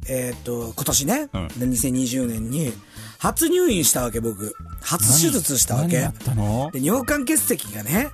[0.06, 1.48] えっ、と今年ね、うん。
[1.48, 2.74] で2020年に
[3.18, 4.54] 初入院したわけ僕。
[4.82, 5.96] 初手術したわけ。
[5.96, 6.70] 何やったの？
[6.74, 8.10] で尿管結石がね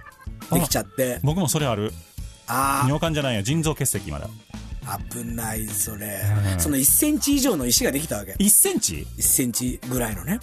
[0.53, 1.21] できちゃって。
[1.23, 1.93] 僕もそれある。
[2.47, 4.29] あ尿管じゃないよ腎臓結石まだ。
[4.87, 6.20] あ危ないそれ、
[6.55, 6.61] うん。
[6.61, 8.33] その1センチ以上の石ができたわけ。
[8.33, 10.41] 1センチ？1センチぐらいのね。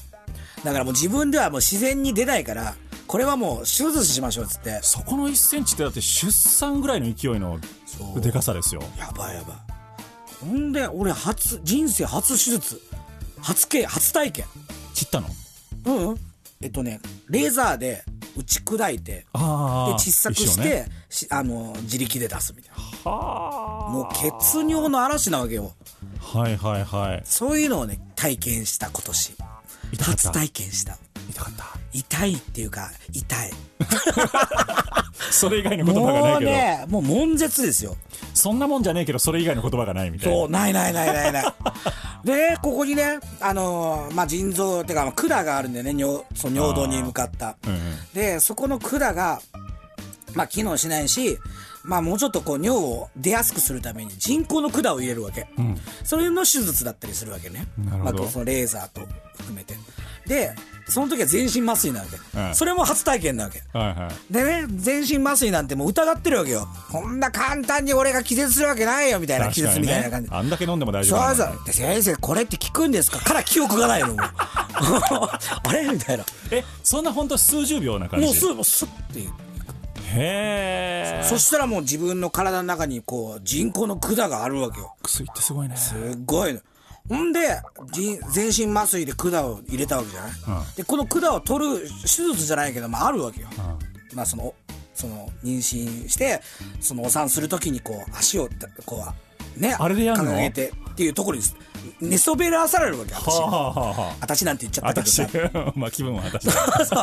[0.64, 2.76] だからもう自分ではもう自然に出ないから
[3.08, 4.80] これはもう手術しましょうっつって。
[4.84, 7.60] そこの1センチってだって出産ぐらいの勢いの
[8.22, 8.82] でかさですよ。
[8.98, 9.58] やばいやばい。
[10.40, 12.82] ほんで俺初人生初手術。
[13.42, 14.46] 初経初体験。
[14.94, 15.28] 切ったの？
[15.86, 16.18] うんうん
[16.62, 17.00] えっとね
[17.30, 18.04] レーザーで
[18.36, 20.86] 打ち砕いてで小さくして、ね。
[21.10, 23.12] しあの自力で出すみたいな。
[23.12, 25.74] はもう血尿の嵐なわけよ
[26.34, 27.22] あはいはいはい。
[27.26, 29.36] そういうのをね体験した今年。
[30.00, 30.98] 初体験した
[31.30, 31.66] 痛かった？
[31.94, 33.52] 痛いっていうか痛い。
[35.32, 37.96] それ以外の言葉がなもいうけど、ねもう悶絶ですよ。
[38.34, 40.38] そんなもんじゃねえけどそれ以外の言葉がないみたいな。
[40.38, 41.54] そうないないないないない。
[42.24, 45.94] でねここにねあのーまあ腎臓っていうかまあ管があるんだよね。
[45.98, 47.58] 尿その尿道に向かった。
[47.66, 47.80] うんうん。
[48.14, 49.42] でそこの管が
[50.34, 51.38] まあ機能しないし
[51.84, 55.80] まあもうちょっとこう尿を出やすくするために人工の管を入れるわけ、ん。
[56.04, 57.66] それの手術だったりするわけね。
[57.78, 58.24] なるほど。
[58.24, 59.02] まあ、そのレーザーと
[59.38, 59.76] 含めて。
[60.26, 60.54] で
[60.90, 62.56] その時は全身麻酔なわけ、うん。
[62.56, 63.62] それも初体験なわけ。
[63.78, 64.34] はいはい。
[64.34, 66.68] でね全身麻酔なんてもう疑ってるわけよ。
[66.92, 70.30] こんな簡単に俺が気絶するわけないよみたいな気絶みたいな感じ。
[70.32, 73.20] あんだけ飲んでも大丈夫そうなのにそうで先生これって効くんですか？
[73.20, 74.08] から記憶がないの。
[74.10, 75.40] も うあ
[75.74, 75.88] れ？
[75.90, 76.24] みたいな。
[76.52, 78.26] えそんな本当数十秒な感じ？
[78.26, 79.20] もうすもうスッて。
[79.20, 81.26] へえ。
[81.28, 84.96] そしたらもう自分の体の中にこう人工の管があるわけよ。
[85.04, 85.76] 薬ってすごいね。
[85.76, 86.60] すっごいの
[87.10, 93.48] ほんで、じ全身麻酔で管を入れたわけじゃない、うんで、この管を取る手術じゃないけど、まああるわけよ。
[94.14, 94.54] まあその、
[94.94, 96.42] その、妊娠して、
[96.82, 98.50] そのお産するときにこう、足を、
[98.86, 99.06] こ
[99.58, 100.32] う、ね、あれでやんの？
[100.34, 101.44] 掲げてっていうところに、
[102.02, 103.40] 寝そべらされるわけ、私。
[103.40, 105.74] はあはあはあ私なんて言っちゃったけど私さ。
[105.76, 106.44] まあ気分は私
[106.86, 107.02] そ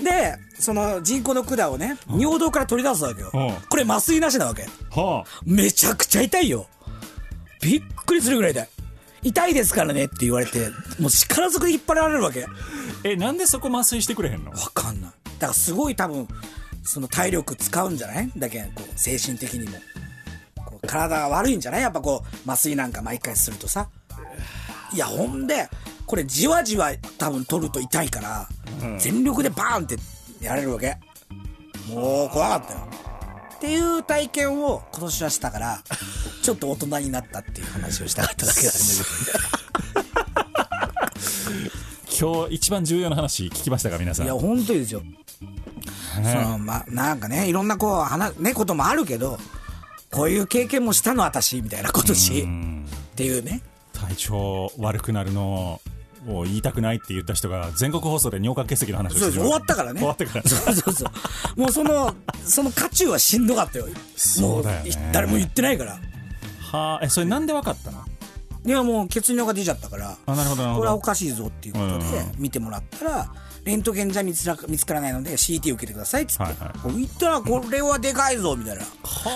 [0.00, 3.30] うで、その人工の管をね、尿道から取り出すわけよ。
[3.32, 4.68] うんこれ麻酔なしなわけ。
[4.90, 6.66] はめちゃくちゃ痛いよ。
[7.62, 8.68] びっくりするぐらい痛い。
[9.22, 12.46] 痛いですからねって言われて、もう力ずくで引っ張られるわけ。
[13.04, 14.52] えなんでそこ麻酔してくれへんの？
[14.52, 15.10] かんない。
[15.38, 16.26] だからすごい多分、
[16.82, 18.30] その体力使うんじゃない？
[18.36, 19.76] だけどこう、精神的にも。
[20.64, 21.82] こう体が悪いんじゃない？
[21.82, 23.88] やっぱこう、麻酔なんか毎回するとさ。
[24.92, 25.68] いや、ほんで、
[26.06, 28.48] これじわじわ多分取ると痛いから、
[28.98, 29.96] 全力でバーンって
[30.40, 30.96] やれるわけ。
[31.88, 32.88] もう怖かったよ。
[33.60, 35.82] っていう体験を今年はしたから、
[36.42, 38.80] ちょっと大人になったっていう話をしたかっただけなんだ
[42.18, 44.24] 今日一番重要な話聞きましたか皆さん。
[44.24, 45.02] いや、本当にですよ。
[46.14, 49.38] そのまあ、なんかね、いろんなこう、話、ね、こともあるけど、
[50.10, 52.40] こういう経験もしたの私、みたいな今年。
[52.40, 53.60] っていうね。
[53.92, 55.82] 体調悪くなるの
[56.28, 60.00] を言いたくないって言った人が全国放送で尿管結石の話をしてしまうわったからね。
[60.00, 61.06] 終わってからそうそうそ
[61.56, 61.60] う。
[61.60, 62.14] もうその、
[62.44, 63.86] その渦中はしんどかったよ。
[64.16, 65.98] そうだよねも誰も言ってないから。
[66.72, 67.98] はあえそれなんでわかったの？
[68.66, 73.32] いやもう血尿が出ちゃったから、あなるほどこれはおどかしいぞっていうことでうん見てもらったら、
[73.64, 76.78] レントゲンじゃ見つら見つからないので CT 受けてくださいっつって、はいはい。
[76.78, 78.82] こう言ったらこれはでかいぞみたいな、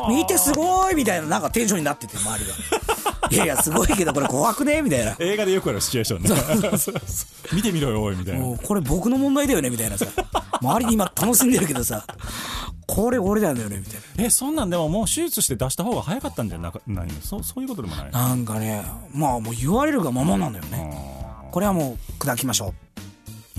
[0.08, 1.28] 見てすごいみたいな。
[1.28, 2.54] なんかテンションになってて周りが。
[3.30, 4.82] いやいやすごいけどこれ怖くね？
[4.82, 5.16] みたいな。
[5.18, 7.52] 映画でよくあるシチュエーションね。
[7.52, 8.40] 見てみろよおいみたいな。
[8.40, 10.06] もうこれ僕の問題だよねみたいなさ。
[10.60, 12.04] 周りに今楽しんでるけどさ。
[12.86, 17.14] これ俺なんだよねみたいえそんなんでももう手術して出した方が早かったんじゃなかないの？
[17.22, 20.94] そそういうことでもないななんかねまあもう言われるがままなんだよね。
[21.50, 22.74] これはもう砕きましょう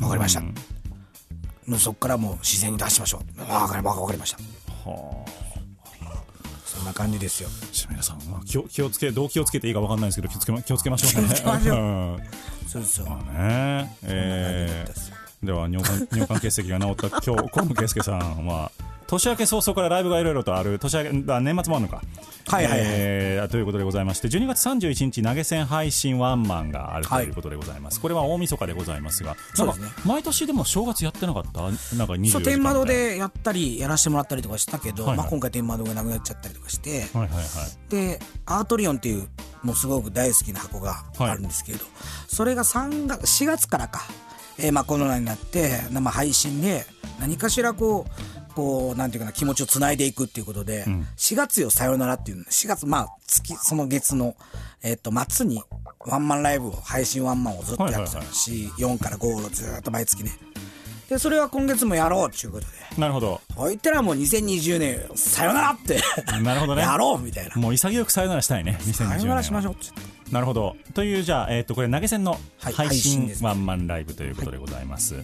[0.01, 0.51] わかりました、も
[1.69, 3.41] うそっからもう自然に出しましょう。
[3.41, 4.37] わかりわかりました。
[4.89, 5.25] は
[6.65, 7.49] そんな感じですよ。
[7.89, 11.29] 皆さん、まあ、気を気をつけどう気をつけていいかわかんないですけど気をつけま気をつけましょうね。
[12.67, 13.05] そうそう。
[13.07, 13.97] まあね。
[14.03, 18.71] えー、では尿管 尿管結石が治った今日河野圭介さんは
[19.07, 22.01] 年明け早々からライブがいろいろとある年明けあ年末もあるのか。
[22.47, 22.81] はいはいはい。
[22.87, 29.87] えーということでございまして12月31日投げ銭配信ワンマンがあるということでございます、これは大晦日でございますがなんかそうですね。
[30.05, 31.61] 毎年でも正月やってなかった？
[31.61, 35.17] なんか24時間そう天窓でやったりやらせてもらったりとかしたけど、はいはい。
[35.17, 37.45] まあ、今回天窓がなくなっちゃったりとかして、はいはいはい。
[37.89, 39.27] でアートリオンっていう
[39.63, 41.79] もうすごく大好きな箱があるんですけど、
[42.27, 44.01] それが3月4月からか、
[44.59, 46.85] えーまあコロナになって生配信で
[47.19, 50.85] 何かしらこうこうなんていうかな気持ちをつないでいくっていうことで、
[51.17, 54.35] 4月よさよならっていうの4月まあ月その月の、
[54.83, 55.61] えっと末に
[55.99, 58.15] ワンマンライブを配信ワンマンをずっとやってたはい。
[58.17, 60.31] はいはいし、4から5をずっと毎月ね。
[61.09, 62.71] でそれは今月もやろうっていうことで。
[62.97, 63.41] なるほど。
[63.55, 65.99] こう言ったらもう2020年さよならって
[66.41, 66.81] なるほどね。
[66.81, 67.55] やろうみたいな。
[67.55, 69.17] もう潔くさよならしたいね2020さ年は。
[69.17, 69.87] よならしましょうって。
[70.31, 70.75] なるほど。
[70.93, 72.37] というじゃあ、えー、とこれ投げ銭のは
[72.71, 75.23] い配配信ワンマンライブということでございます、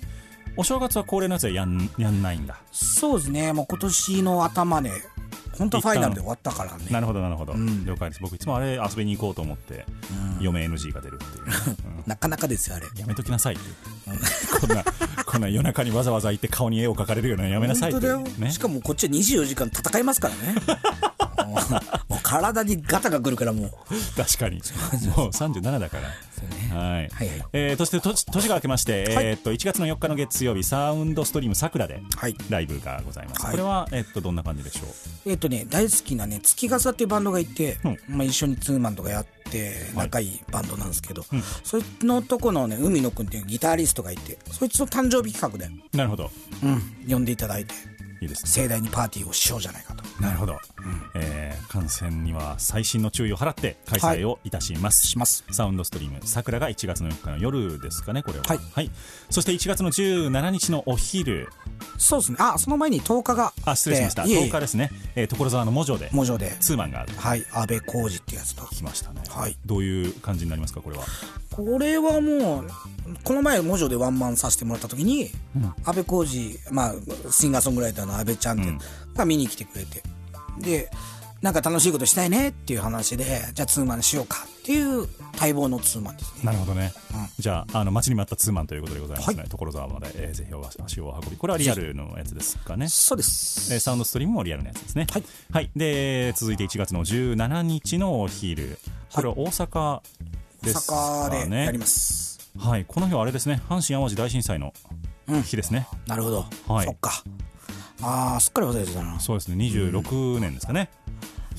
[0.57, 2.59] お正月は恒例のやつはやんやんないんだ。
[2.71, 4.91] そうですね、もう今年の頭で、
[5.57, 6.85] 本当はファイナルで終わったからね。
[6.89, 7.53] なるほどなるほど、
[7.85, 8.21] 了解です。
[8.21, 9.85] 僕いつもあれ遊びに行こうと思って、
[10.39, 12.03] 嫁 NG が出るっていう、うん。
[12.07, 12.87] なかなかですよ、あれ。
[12.95, 13.63] やめときなさいって。
[14.59, 14.83] こんな
[15.25, 18.07] こんな夜中にわざわざ行って顔に絵を描かれるようなのやめなさいって。
[18.07, 18.51] 本当だよ、ね。
[18.51, 20.55] しかもこっちは24時間戦いますからね。
[21.47, 21.71] もう
[22.13, 23.71] もう体にガタがくるからもう。
[24.15, 24.61] 確かに。
[25.15, 26.09] もう37だから、
[26.75, 27.09] はい。
[27.09, 27.45] はいはい。
[27.53, 29.25] えーそしてと年が明けまして、はい。
[29.25, 32.35] えーっと1月の4日の月曜日サウンドストリームさくらではい。
[32.49, 33.51] ライブがございます、はい。
[33.51, 34.85] これは、えーっとどんな感じでしょ
[35.25, 35.29] う？
[35.31, 37.97] えっ、とね、大好きなね、月笠っていうバンドがいて、うん。
[38.07, 41.23] まあ一緒にツーマンとかやって、仲いいバンドなんですけど、
[41.63, 46.31] そいつのとこのね、海野くんっていうギタリストがいて、そいつの誕生日企画で、なるほど。
[46.63, 47.73] うん、呼んでいただいて、
[48.21, 48.51] いいですね。
[48.51, 50.03] 盛大にパーティーをしようじゃないかと。
[50.21, 50.59] なるほど、
[51.15, 55.45] えー感染には細心の注意を払って開催をいたします、します。
[55.51, 58.43] サウンドストリーム桜が1月の4日の夜ですかねこれは。
[58.45, 58.91] はい。
[59.29, 61.47] そして1月の17日のお昼。
[61.97, 62.37] そうですね。
[62.41, 63.53] あ、その前に10日が。
[63.65, 64.25] あ失礼しました。
[64.25, 64.45] いえいえ。
[64.47, 66.09] 10日ですね、えー所沢の文字で。
[66.11, 66.51] 文字で。
[66.59, 68.65] ツーマンがはい、安倍浩二ってやつと。
[68.65, 69.57] 来ましたね、はい。
[69.65, 71.05] どういう感じになりますかこれは？
[71.51, 72.67] これはもう、
[73.23, 75.29] この前、文字でワンマンさせてもらった時に、
[75.83, 76.93] 安倍浩二、まあ、
[77.31, 78.85] シンガーソングライターの安倍ちゃんって
[79.15, 80.01] が見に来てくれて、
[80.59, 80.89] で、
[81.41, 85.07] なんか楽しいことしたいねっていう話で、じゃあツーマンしようかっていう
[85.39, 86.41] 待望のツーマンですね。
[86.43, 86.93] なるほどね、
[87.39, 93.73] じゃああの待ちに待ったツーマンということでございますね、はい所沢まで、えーぜひお足をお運びこれはリアルのやつですかねそうです。
[93.73, 95.07] えーサウンドストリームもリアルなやつですね。
[95.51, 95.71] はい。
[95.75, 98.77] で、続いて1月の17日のお昼。
[99.11, 103.61] これは大阪です大阪でねやります、はいこの日はあれですね。
[103.69, 104.73] 阪神・淡路大震災の
[105.27, 105.41] うん。
[105.43, 106.85] 日ですね、なるほど、はい。
[106.85, 107.23] そっか。
[108.01, 109.19] ああすっかり忘れてたな。
[109.19, 109.55] そうですね。
[109.55, 110.89] 26年ですかね、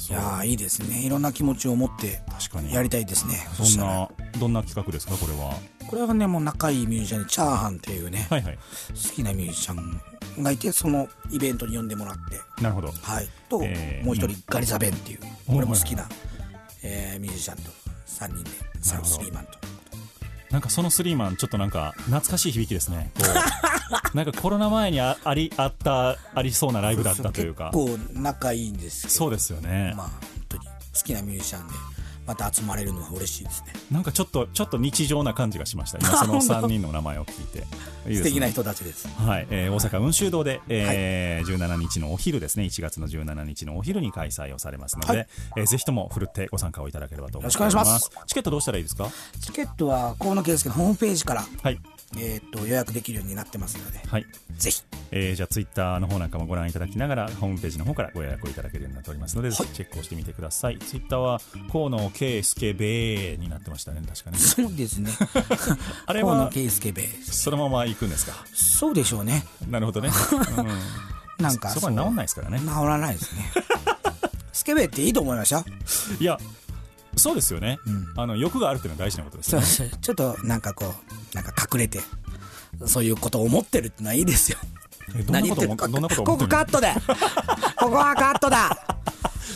[0.08, 1.00] いやーいいですね。
[1.06, 2.20] いろんな気持ちを持って
[2.70, 3.34] やりたいですね。
[3.54, 5.54] そんなどんな企画ですかこれは？
[5.88, 8.56] これはねもう仲いいミュージシャンでチャーハンっていうね、はいはい。
[8.56, 9.74] 好きなミュージシャ
[10.40, 12.92] ンがいてそのイベントに呼んでもらってなるほど。
[12.92, 13.28] はい。
[13.48, 15.56] と、えーもう一人ガリザベンっていううん。
[15.56, 16.06] 俺も好きな、
[16.82, 17.70] えーミュージシャンと
[18.06, 18.50] 3人で
[18.82, 19.52] サンスリーマンと。
[20.50, 23.10] なんかそのスリーマンちょっとなんか懐かしい響きですね。
[24.12, 27.70] なんかコロナ前にあありあったありそうなライブだったというか。
[27.72, 30.20] 結構仲いいんですそうですよね、まあ本
[30.50, 30.72] 当に好
[31.04, 31.74] きなミュージシャンで
[32.26, 33.72] また集まれるのは嬉しいですね。
[33.90, 35.98] なんかちょっとちょっと日常な感じがしました。
[35.98, 37.58] 今その3人の名前を聞いて。
[37.58, 37.62] い
[38.06, 38.16] いね。
[38.16, 39.08] 素敵な人たちです。
[39.08, 42.64] はい、えー大阪雲州堂で、えー17日のお昼ですね。
[42.64, 45.26] 1月の17日のお昼に開催をされますので、はい。
[45.56, 47.54] えーぜひともふるってご参加をいただければと思います。
[47.58, 49.08] よろしくお願いしチケットどうしたらいいですか？
[49.40, 51.78] チケットは河野圭介のホームページから、はい
[52.18, 54.26] えー、と予約できるようになってますのではい。
[54.56, 54.82] ぜひ。
[55.10, 60.78] えーじゃあツイッターの方なんかもご覧いただきながらホームページの方からご予約をいただけるようになっておりますので、ぜひチェックをしてみてください。
[60.78, 61.40] ツイッターは
[61.70, 64.38] 河野圭介ベーになってましたね確かね。
[64.38, 65.10] そうですね。
[66.06, 67.22] あれ河野は圭介ベー。
[67.24, 68.32] スそのまま行くんですか？
[68.54, 69.44] そうでしょうね。
[69.68, 70.10] なるほどね、
[70.58, 72.58] うん、なんかそこは治んないですからね。
[72.60, 73.50] 治らないですね。
[74.52, 75.64] スケベっていいと思いました
[76.20, 76.38] いや
[77.16, 77.78] そうですよね、
[78.16, 79.92] あの欲があるっていうのは大事なことですよね。
[80.00, 82.00] ちょっとなんかこうなんか隠れて
[82.86, 84.58] そういうことを思ってるってのはいいですよ。
[85.14, 86.92] えどんなこと思かここカットで
[87.78, 88.76] ここはカットだ。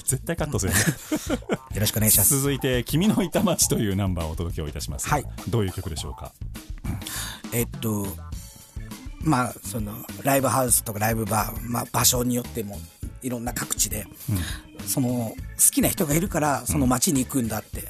[0.05, 0.73] 絶対カットする
[1.75, 2.39] よろしくお願いします。
[2.39, 5.25] 続いて「君の板町」というナンバーをお届けをいたします、はい。
[5.49, 6.33] どういう曲でしょうか？
[7.53, 8.07] えっと
[9.21, 12.79] まあそのライブハウスとかライブバー、まあ、場所によっても
[13.27, 14.07] いろんな各地で、
[14.87, 15.37] その好
[15.73, 17.83] きな人がいるからその街に行くんだって、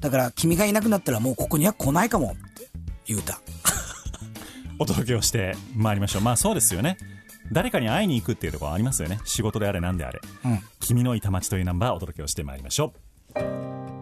[0.00, 2.68] だから君がいなくなったらもうここには来ないかもって
[3.06, 3.40] 言うた。
[4.80, 6.22] お届けをしてまいりましょう。
[6.22, 6.98] まあそうですよね。
[7.52, 9.20] 誰かに会いに行くっていうところありますよね。
[9.24, 10.60] 仕事であれ何であれ「うん。
[10.80, 12.92] 君の板町」というナンバーをお届けをしてまいりましょ
[13.36, 13.97] う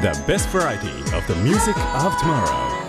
[0.00, 2.80] The best variety of the music of tomorrow.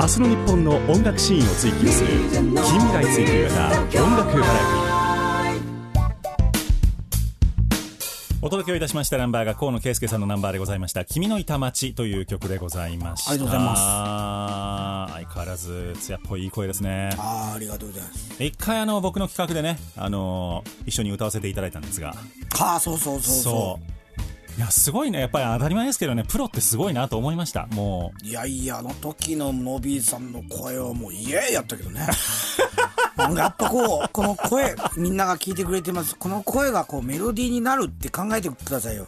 [0.00, 4.94] 明日の日本の音楽シーンを追求する近未来追求型音楽バラエティ
[8.40, 9.16] お届けをいたしました。
[9.16, 14.83] ナンバーが河野圭介さんのナンバーでございました「君のいた街」という曲でございましたありがとうございます
[15.14, 17.10] 相変わらず艶っぽいいい声ですね。
[17.18, 18.42] ああありがとうございます。
[18.42, 22.14] 一回あの僕の企画でね、あの一緒に歌わせていただいたんですが。
[22.58, 23.80] ああそうそうそうそ
[24.56, 25.20] いやすごいね。
[25.20, 26.24] やっぱり当たり前ですけどね。
[26.24, 27.66] プロってすごいなと思いました。
[27.68, 28.26] もう。
[28.26, 32.06] いやいやあの時のノビーさんの声はもうイエーイやったけどね。
[33.36, 36.16] やっぱこうこの声みんなが聞いてくれてます。
[36.16, 39.06] この声がこうメロディーになるって考えてくださいよ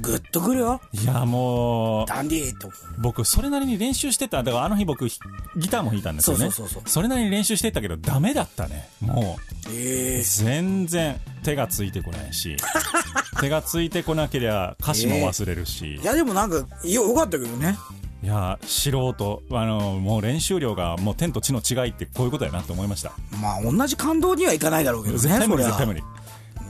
[0.00, 0.80] グッとくるよ。
[0.92, 4.42] ういやもうダンディーと僕それなりに練習してた。
[4.42, 5.18] だからあの日僕ひ
[5.56, 6.44] ギターも弾いたんですよね。
[6.44, 7.02] そうそうそうそう。
[7.02, 8.88] れなりに練習してたけどダメだったね。
[9.00, 12.56] もうええ全然手がついてこないし。
[13.40, 17.76] 手がついてこなけりゃ歌詞も忘れるし、いやでもなんかよかったけどね。
[18.22, 19.42] いや素人。
[19.52, 23.12] あのもう練習量がもう天と地の違いってこういうことやなと思いました。
[23.40, 26.02] まあ同じ感動にはいかないだろうけどね絶対無理絶対無理。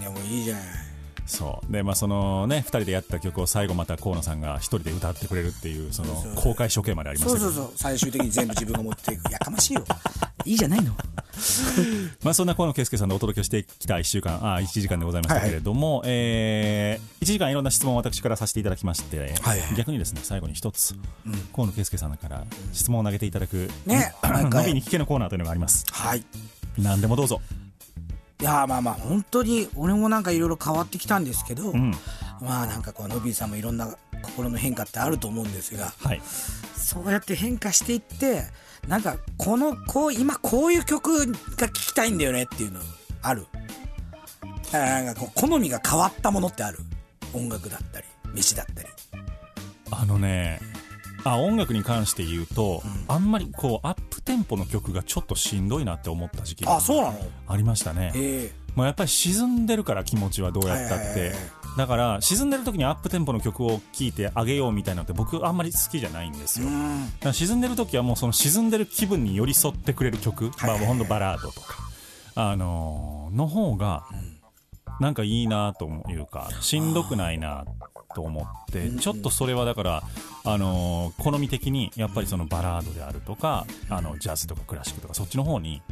[0.00, 0.85] でもいいじゃない
[1.26, 1.72] そう。
[1.72, 7.72] でまあそのね2人でやった曲を最後また河野さんが1人で歌ってくれるっていうその公開処刑までありましたそうそうそう。
[7.76, 9.84] 最終的に全部自分が持っていくやかましいよ。
[10.44, 10.94] いいじゃないの。
[12.22, 19.74] まあそんな河野圭介さんでお届けしてきた1週間あ1時間でございましたけれども、えー、1時間いろんな質問を私からさせていただきまして、はいはい。
[19.76, 20.94] 逆にですね最後に一つ、
[21.54, 25.84] 河野圭介さんから質問を投げていただく、ね毎の回 びに聞けのコーナーというのがあります。
[25.90, 26.24] はい。
[26.78, 27.40] 何でもどうぞ
[28.40, 31.92] いやまあまあ本当に俺もなんかいろいろ変わってきたんですけど、ん。
[32.40, 36.20] まあなんかこうノビーさんもいろんな心の変化ってあると思うんですがはい。
[36.76, 38.42] そうやって変化していって
[38.86, 41.26] なんかこのこう今こういう曲
[41.56, 42.80] が聴きたいんだよねっていうの
[43.22, 43.46] ある。
[44.72, 46.78] だからなんかこう好みが変わったものってある。
[47.32, 48.88] 音楽だったり飯だったり。
[49.90, 50.60] あのね
[51.24, 57.18] あ音楽に関して言うと、あんまりこうアップテンポの曲がちょっとしんどいなって思った時期があそうなの？
[57.48, 58.12] ありましたね。
[58.14, 58.50] へえ。
[58.74, 61.32] まあ、やっぱり沈んでるから気持ちはどうやったって。
[61.78, 66.66] だから沈んでる時にアップテンポの曲を聴いてあげようみたいなのって僕あんまり好きじゃないんですよ。
[66.66, 66.78] だか
[67.26, 71.76] ら沈んでる時はもうその沈んでる気分に寄り添ってくれる曲、まあ、ほんとバラードとか、
[72.34, 74.06] あのーの方が
[75.00, 77.64] なんかいいなというかしんどくないな
[78.16, 80.02] と思ってちょっとそれはだから、
[80.44, 85.82] あのー好み的にやっぱりそのバラードであるとかあのジャズとかクラシックとかそっちの方に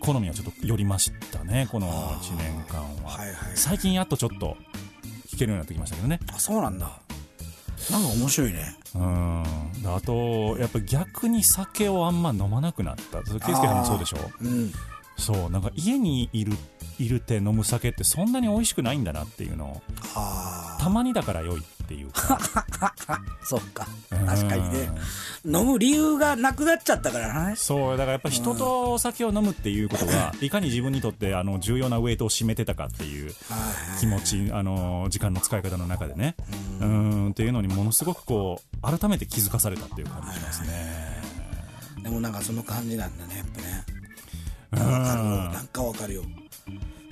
[0.00, 4.56] 好みはちょっと寄りましたねこの1年間は、はいはい最近やっとちょっと
[5.30, 6.18] 弾けるようになってきましたけどね。
[6.34, 6.90] あそうなんだ。
[7.92, 8.76] なんか面白いね。
[8.96, 9.42] うん。
[9.86, 13.22] あとやっぱり逆に酒をあんま飲まなくなった。
[13.22, 14.18] 圭介さんもそうでしょ？
[14.40, 14.72] うん
[15.18, 16.52] そうなんか家にいる
[16.98, 19.82] いるって飲む酒ってそんなに美味しくないんだなっていうのを
[20.14, 22.38] あたまにだから良いっていうか。
[22.80, 23.86] あ そっか。
[24.10, 24.26] うん。
[24.26, 24.90] 確かにね。
[25.44, 27.56] 飲む理由がなくなっちゃったからね。
[27.56, 33.34] そうだからやっぱ人とお酒を飲むっていうことがいかに自分にとってあの重要なウェイトを占めてたかっていう
[34.00, 36.36] 気持ちあの時間の使い方の中でね。
[36.80, 37.30] うん。
[37.30, 41.18] っていうのにものすごくこう改めて気づかされたっていう感じしますね。
[42.02, 43.84] でもなんかその感じなんだねやっぱね
[44.70, 46.22] なんかわかるよ。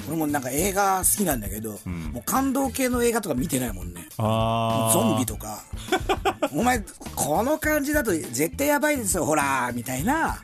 [0.09, 1.78] 俺もなんか映画好きなんだけど、
[2.12, 4.07] もう感動系の映画とか見てないもんね。
[4.16, 5.62] ゾンビとか。
[6.54, 6.84] お前
[7.14, 10.38] この感じだと絶対やばいですよほらみたいな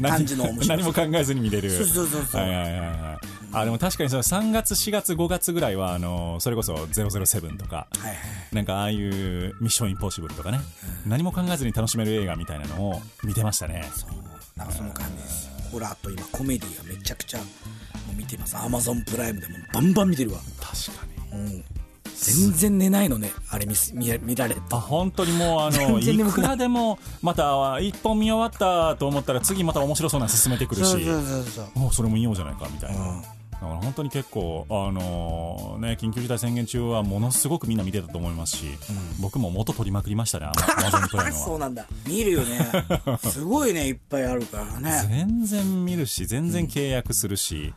[0.00, 0.76] 感じの面白さ。
[0.76, 1.70] 何も考えずに見れる。
[1.70, 2.40] そうそうそうそう。
[2.42, 3.28] はいはいはいはい。
[3.50, 8.16] あでも確かにその3月4月5月ぐらいはあのそれこそ007とかはいはい
[8.52, 10.60] なんかああいうミッションインポッシブルとかね、
[11.06, 13.90] 何も考えずに楽しめる映画みたいなのを見てましたね。
[13.94, 14.10] そう。
[14.56, 17.44] なんかその感じですホラーと今コメディがめちゃくちゃも
[18.12, 18.56] う見てます。
[18.56, 20.40] アマゾンプライムでもバンバン見てるわ。
[20.60, 21.40] 確かに。
[21.40, 21.64] うん。
[22.20, 23.30] 全然寝ないのね。
[23.48, 30.90] あれ見す見見られあ本当にもうあのい眠くらでもまた一本見終わったと思ったら次また面白そうなの進めてくるし。
[30.90, 33.22] そうそれも見ようじゃないかみたいな、
[33.60, 38.66] だから本当に結構、あのーね、緊急事態宣言中はものすごくみんな見てたと思いますし、
[39.20, 41.38] 僕も元取りまくりましたね、あの、アマゾンプライムは。
[41.44, 41.86] そうなんだ。
[42.06, 42.58] 見るよね。
[43.30, 45.06] すごいねいっぱいあるからね。
[45.08, 47.74] 全然見るし、全然契約するし、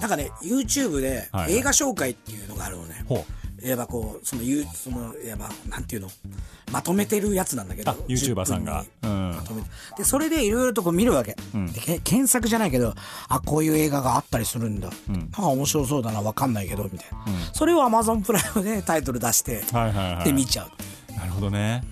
[0.00, 3.24] なんかね YouTube で映画紹介っていうのがあるのね、ほい
[3.70, 4.42] わばこうその
[4.74, 6.08] そのいわばなんていうの？
[6.72, 8.84] まとめてるやつなんだけどあ YouTuber さんが。
[9.02, 9.36] 10分にうん。
[9.36, 9.68] まとめて。
[9.98, 11.36] でそれでいろいろとこう見るわけ、
[11.72, 12.94] でけ検索じゃないけど
[13.28, 15.28] あこういう映画があったりするんだ、なん。
[15.28, 17.18] か面白そうだなわかんないけどみたいな、
[17.52, 20.24] それを Amazon プライムでタイトル出して、はいはいはい。
[20.24, 21.16] で見ちゃう。
[21.16, 21.82] なるほどね。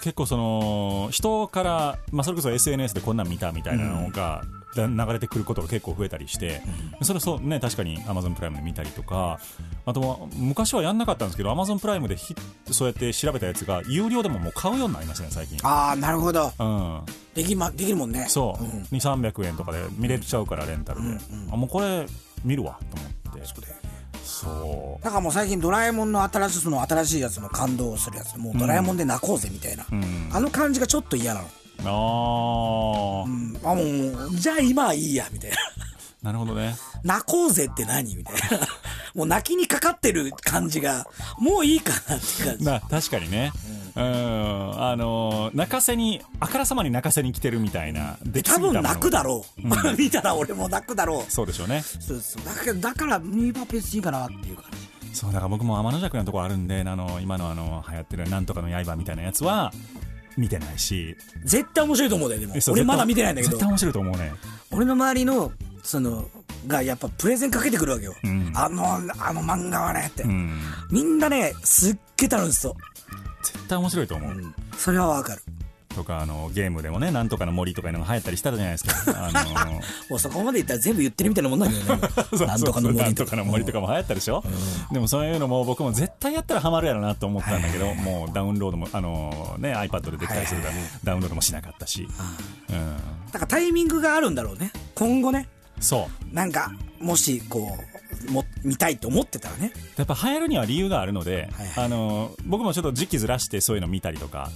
[0.00, 6.62] 結構その人から、まあ、それこそ SNS でこんなん見たみたいなのが、だ流れてくることが結構増えたりして、
[7.02, 9.38] それそうね確かに Amazon プライムで見たりとか
[9.84, 12.34] あとは昔はやんなかったんですけど Amazon プライムでひ
[12.70, 15.58] そうやって調べたやつが有料でももう買うようになりましたね最近。
[15.62, 16.52] ああなるほど。
[16.58, 17.00] うん。
[17.34, 18.26] でき,、ま、できるもんね。
[18.28, 18.82] そう、ん。
[18.98, 21.18] 2300円とかで見れちゃうからレンタルで、
[21.50, 22.06] あもうこれ
[22.44, 23.12] 見るわと思って。
[24.42, 29.86] そうだからもう最近ドラえもんの新しいその新しいやつの感動するやつもうドラえもんで泣こうぜみたいな、
[30.32, 31.48] あの感じがちょっと嫌なの、
[31.90, 33.60] あー、うん。
[33.62, 35.56] あもうじゃあ今はいいやみたいな。
[36.22, 36.76] なるほどね。
[37.02, 38.66] 泣こうぜって何みたいな。
[39.14, 41.06] もう泣きにかかってる感じが
[41.38, 42.64] もういいかなって感じ。
[42.64, 43.52] な確かにね。
[43.94, 44.02] うん、
[44.82, 51.30] あの泣かせにあからさまに泣かせに来てるみたいなで多分泣くだろう、見たら俺も泣くだろう。
[51.30, 51.82] そうでしょうね。
[51.82, 55.14] そうそうだからだからミーバーペースいいかなっていう感じ。
[55.14, 59.72] そうだから僕も天の弱なところあるんであの今のあの流行ってるなんとかの刃みたいなやつは
[60.36, 61.16] 見てないし。
[61.44, 63.52] 絶対面白いと思うんだよでも俺まだ見てないんだけど。
[63.52, 64.32] 絶対面白いと思うね。
[64.70, 65.52] 俺の周りの
[65.82, 66.28] その
[66.66, 68.52] がやっぱプレゼンかけてくるわけよ、ん。
[68.54, 69.00] あのあ
[69.32, 70.58] の漫画はねって、うん。
[70.90, 72.74] みんなねすっげえ楽しそう、
[73.42, 75.42] 絶対面白いと思う、それはわかる
[75.92, 79.26] とかあのゲームでもねなんとかの森とかいうのが流行ったりしたじゃないですか。
[79.26, 79.30] あ
[79.66, 79.72] の
[80.10, 82.46] もうそこまで言ったら全部言ってるみたいなもんなんだよね。
[82.46, 82.92] なんとかのそうそう。
[82.92, 84.44] な森んとかの森とかも流行ったでしょ、
[84.90, 90.74] でもそういうのも僕も絶対やったらハマるやろなと思ったんだけど、もうダウンロードもあの、ね、iPad でできたりするから、
[91.04, 92.08] ダウンロードもしなかったし、
[92.70, 92.96] うん、
[93.32, 94.72] だからタイミングがあるんだろうね。
[94.94, 95.48] 今後ね。
[95.80, 96.34] そう。
[96.34, 97.76] なんかもしこ
[98.28, 99.72] うも見たいと思ってたらね。
[99.96, 101.84] やっぱ流行るには理由があるので、はいはい。
[101.84, 104.50] あの僕もちょっと時期ずらしてそういうの見たりとか、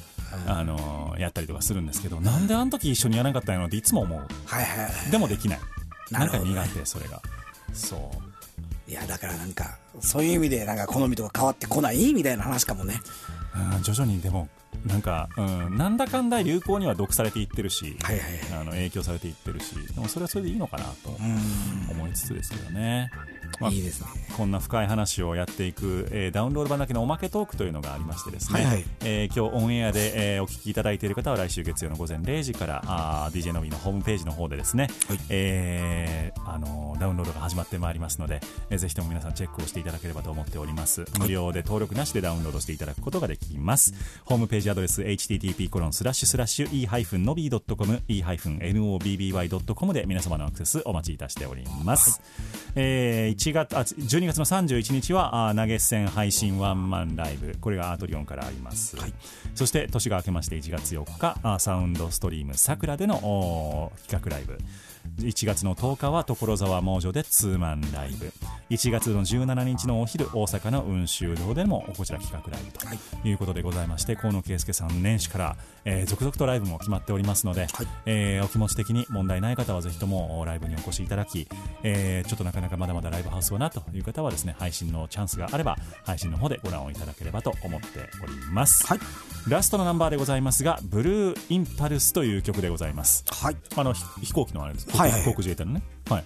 [0.47, 4.19] あのやったりとかするんですけどなんであの時一緒にやらなかったんやろっていつも思う。
[4.19, 5.11] はいはいはい。
[5.11, 5.61] でもできない。
[6.11, 7.21] なんか苦手それが。
[7.73, 8.91] そう。
[8.91, 13.01] いやだからなんかそういう意味でなんか好みとか変わってこないみたいな話かもね。
[13.75, 14.49] うん徐々にでも
[14.85, 18.61] なんか、うん、なんだかんだ流行には毒されていってるし、はいはいはい。
[18.61, 21.11] あの影響されていってるしでもそれはそれでいいのかなと
[21.91, 23.11] 思いつつですけどね、
[23.59, 24.07] まあいいですね。
[24.37, 28.85] こんな深い話をやっていく、えーダウンロード版だけのおまけトークというのがありましてですね、はいはい。
[29.05, 35.19] えー今日オンエアで、えーお聞きいただいている方は来週月曜の午前0時からあー DJ のびのホームページの方でですね、はい。
[35.31, 38.41] えーあのーダウンロードが始まってまいりますので、
[38.71, 41.05] えーぜひとも皆さんチェックをしていただければと思っております。
[41.19, 43.95] 無料で登録なしでダウンロードしていただくことができます。
[44.25, 52.21] ホームページアドレス http コロンスラッシュスラッシュ e-nobby.com e-nobby.com で皆様のアクセスお待ちいたしております、
[52.75, 57.57] えー1月あ12月の31日はあー投げ銭配信ワンマンライブ。
[57.61, 58.97] これがアートリオンからあります、
[59.55, 64.59] そして年が明けまして1月4日あーサウンドストリームさくらでの企画ライブ
[65.19, 68.33] 1月の10日は所沢猛女でツーマンライブ。
[68.71, 75.57] 1月の17日のお昼大阪の雲州堂でもこちら企画ライブということでございまして河野圭介さん年始から、
[75.87, 77.69] えー続々とライブも決まっておりますので、
[78.05, 81.49] えーお気持ち的に問題ない方はぜひともライブにお越しいただき、
[81.83, 87.87] えーちょっとなかなかまだまだライブハウスはなという方はですね配信のチャンスがあれば配信の方でご覧をいただければと思って
[88.23, 88.99] おります、はい。
[89.49, 93.25] ラストのナンバーでございますが「ブルーインパルス」という曲でございます。
[93.29, 93.57] はい。
[93.77, 95.13] あのひ飛行機のあれです、はい。
[95.13, 95.83] はい航空自衛隊のね。
[96.09, 96.25] はい。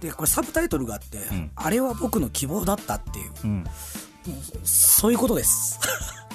[0.00, 1.50] でこれサブタイトルがあって、ん。
[1.54, 3.30] あれは僕の希望だったっていう。
[3.44, 3.64] うん。
[4.62, 5.78] そういうことです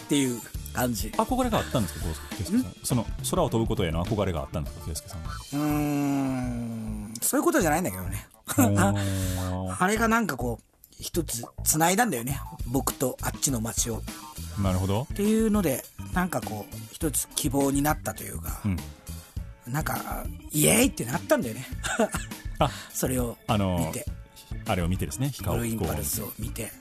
[0.09, 0.41] っていう
[0.73, 1.09] 感じ。
[1.09, 2.05] 憧れがあったんですか
[2.35, 2.75] 圭介さん？
[2.83, 5.29] その空を飛ぶことへの憧れがあったんですか圭介さんは？
[5.53, 7.13] うーん。
[7.21, 8.27] そういうことじゃないんだけどね。
[9.79, 10.63] あれがなんかこう
[10.99, 12.41] 一つ繋いだんだよね。
[12.65, 14.01] 僕とあっちの街を。
[14.59, 15.07] なるほど。
[15.13, 18.75] っていうのでなんかこう一つ希望になったというか、ん。
[19.71, 21.67] なんかイエーイってなったんだよね。
[22.57, 22.67] あ。
[22.91, 24.07] それをあの見て、
[24.65, 26.71] あれを見てですね飛ブルーインパルスを見て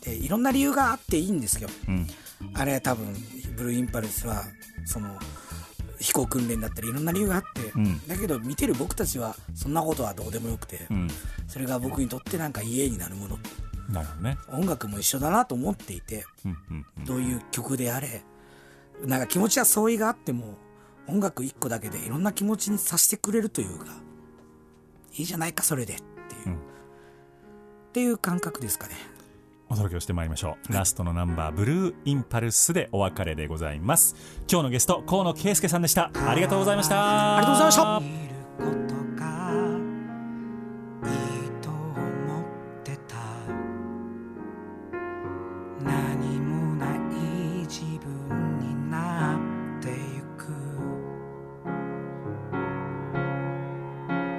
[0.00, 1.68] でいろんな理由があっていいんですよ。
[1.88, 2.06] うん。
[2.54, 3.14] あれは多分
[3.56, 4.44] ブルーインパルスは
[4.84, 5.18] その
[5.98, 8.06] 飛行訓練だったりいろんな理由があって、ん。
[8.06, 11.08] だけど見てる僕たちはそんなことはどうでもよくて、うん。
[11.46, 13.38] それが僕にとってなんか家になるもの。
[13.90, 14.38] なるほどね。
[14.48, 16.24] 音楽も一緒だなと思っていて
[17.04, 18.22] どういう曲であれ
[19.04, 20.54] なんか気持ちは相違があっても
[21.08, 23.86] 音楽一個だけでいろんな気持ちにさせてくれるというか
[25.14, 26.06] いいじゃないかそれでってい
[26.44, 26.54] う、うん。
[26.54, 26.56] っ
[27.92, 28.94] ていう感覚ですかね
[29.70, 34.16] お届けをしてまいりましょう、ラストのナンバー「ブルーインパルス」でお別れでございます。
[34.50, 36.10] 今日のゲスト河野圭介さんでした。
[36.28, 37.36] ありがとうございました。
[37.36, 38.30] ありがとうございました。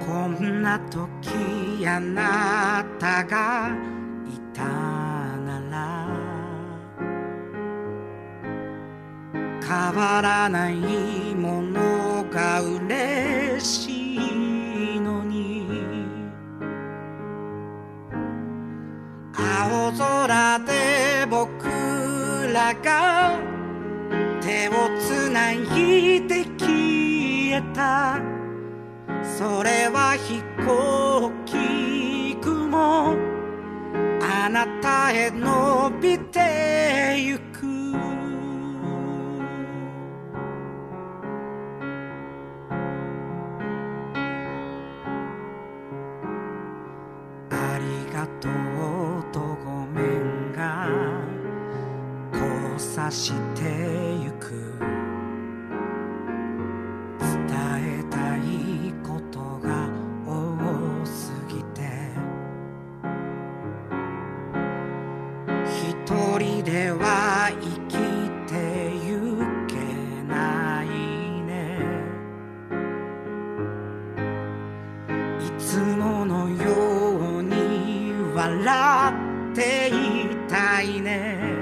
[0.04, 3.70] こんな時あなたが
[9.94, 10.74] 変わらない
[11.34, 14.14] ものが嬉し
[14.96, 15.66] いのに。
[19.34, 21.66] 青空で僕
[22.54, 23.38] らが
[24.40, 25.58] 手をつない
[26.26, 28.18] で消えた。
[29.22, 33.14] それは飛行機雲。
[34.22, 37.51] あなたへ伸びてゆく。
[53.12, 53.62] して
[54.24, 54.48] ゆく。
[57.20, 57.44] 伝
[58.00, 58.40] えたい
[59.02, 59.86] ことが
[60.26, 61.82] 多すぎて。
[65.66, 67.98] 一人では生き
[68.50, 68.54] て
[69.06, 69.76] ゆけ
[70.26, 70.86] ない
[71.42, 71.50] ね。
[75.38, 79.12] いつものように笑
[79.52, 79.92] ってい
[80.48, 81.61] たいね。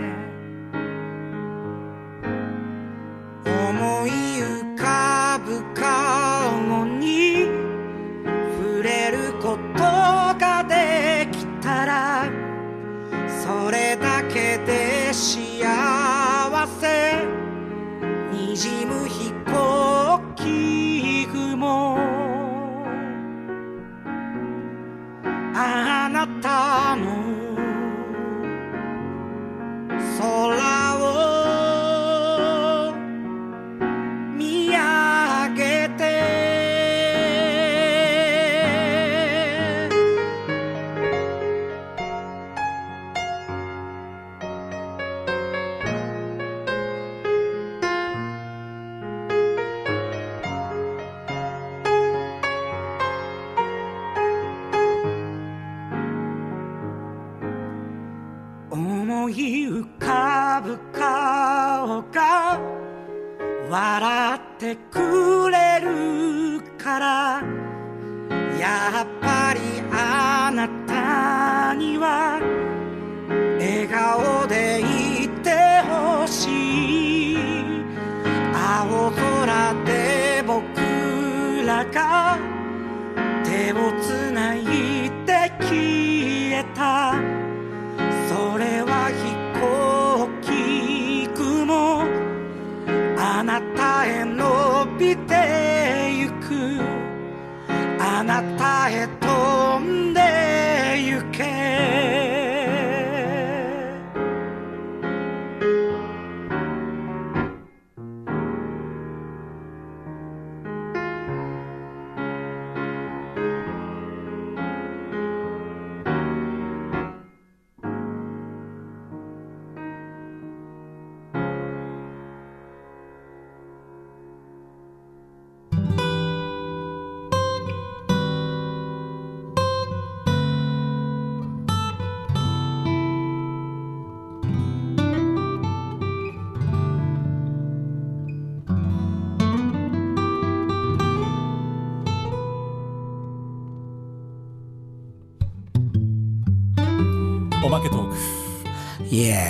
[147.81, 149.14] おまけトーク。
[149.14, 149.49] イエ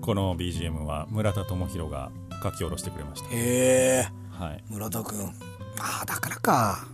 [0.00, 2.10] この BGM は村田智弘が
[2.42, 3.28] 書き下ろしてくれました。
[3.28, 4.08] へえ。
[4.30, 4.64] はい。
[4.70, 5.26] 村田君。
[5.78, 6.86] ああだからか。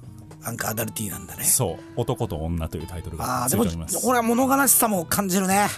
[0.43, 1.45] なんかアダルティーなんだね。
[1.45, 4.05] そう「男と女」というタイトルあがあでもついております。
[4.05, 5.69] これは物悲しさも感じるね。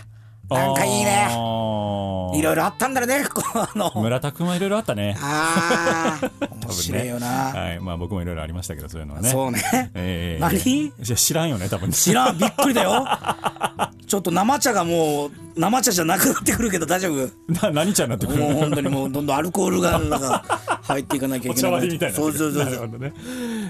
[0.49, 1.27] なんかいいね。
[1.31, 3.43] あーいろいろあったんだねこ
[3.75, 3.93] の。
[4.03, 5.17] 村田君はいろいろあったね。
[5.21, 6.31] ああ
[6.67, 7.81] 面白いよな、はい。
[7.81, 9.29] まあ僕もいろいろありましたけどそういうのはね。
[9.31, 9.91] そうね。
[9.95, 10.57] ええ何？
[10.57, 12.39] いや知らんよね多分知らん。
[12.39, 13.07] びっくりだよ
[14.09, 17.31] ちょっと生茶がもう生茶じゃなくなってくるけど大丈夫？
[17.53, 20.43] な何ちゃんになってくるもう本当にもうどんどんアルコールがなんか
[20.83, 22.17] 入っていかなきゃいおけない 茶割りみたいな。
[22.17, 22.99] そうそうそうそう。
[22.99, 23.13] ね。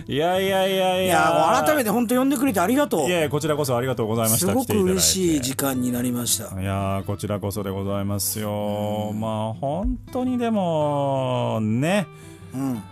[0.06, 1.04] いやいやいやいや。
[1.04, 3.08] いやもう改めて本当呼んでくれてありがとう。
[3.08, 4.46] いやいやこちらこそありがとうございました。
[4.46, 6.60] すごく嬉しい時間になりました。
[6.60, 12.06] いやーこちらこそでございますよ、まあ本当にでもね。
[12.54, 12.82] うん。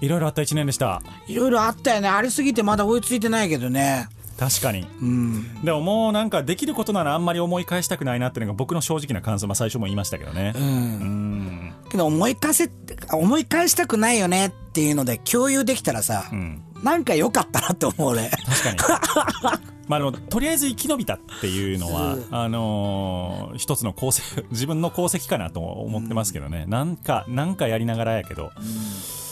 [0.00, 1.00] いろいろあった1年でした。
[1.26, 2.08] いろいろあったよね。
[2.08, 4.08] ありすぎてまだ追いついてないけどね
[4.38, 4.86] 確かに。
[5.00, 5.64] うん。
[5.64, 10.52] でももうなんかできることならあんまり思い返したくないなっていうのが僕の正直な感想、まあ、最初も言いましたけどね。
[10.54, 10.62] うん。
[10.62, 11.74] うん。
[11.90, 12.70] けど思い返せ
[13.12, 16.62] 思い返したくないよねっていうので共有できたらさ、うん。
[16.82, 18.28] なんか良かったなって思う俺。
[18.28, 19.66] 確かに。
[19.88, 28.50] まあでもとりあえず生き延びたっていうのは、あのー一つの功績 自分の功績かなと思ってますけどね、なんかなんかやりながらやけど、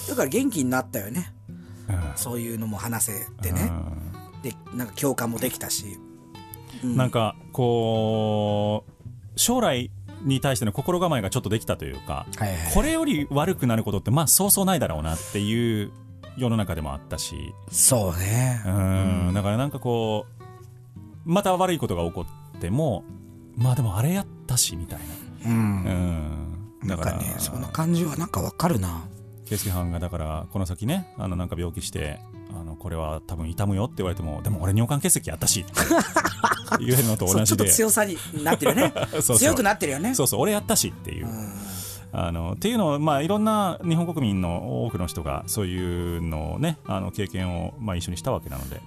[0.09, 1.33] だから元気になったよね。
[1.89, 1.99] うん。
[2.15, 3.71] そういうのも話せてね
[4.45, 5.99] でなんか共感もできたし。
[6.83, 8.93] なんかこう
[9.37, 9.91] 将来
[10.23, 15.93] に対しての心構えがちょっとできたというか、はいはいこれより悪くなることってまあそうそうないだろうなっていう
[16.37, 18.63] 世の中でもあったし、そうね。
[18.67, 18.71] う
[19.31, 20.43] ん、だからなんかこう
[21.25, 22.27] また悪いことが起こ
[22.57, 23.05] っても
[23.57, 25.01] まあでもあれやったしみたい
[25.47, 26.99] うんな、うん、なん。
[26.99, 29.05] だかからねその感じはなんかわかるな。
[29.47, 32.19] 圭介さんがだからこの先ねあのなんか病気して
[32.53, 35.61] あのこれは多分痛むよって言われてもでも俺尿管結石やったし。
[35.61, 35.65] っ
[36.79, 38.93] て言えるのとそうちょっと同じで強さになってるよね。
[39.13, 39.39] そうそう。
[39.39, 40.15] 強くなってるよね。
[40.15, 41.29] そうそう俺やったしっていう。
[42.17, 48.81] あのっていうのを、まあ、いろんな日本国民の多くの人がそういうのをねあの経験を、まあ、一緒にしたわけなので、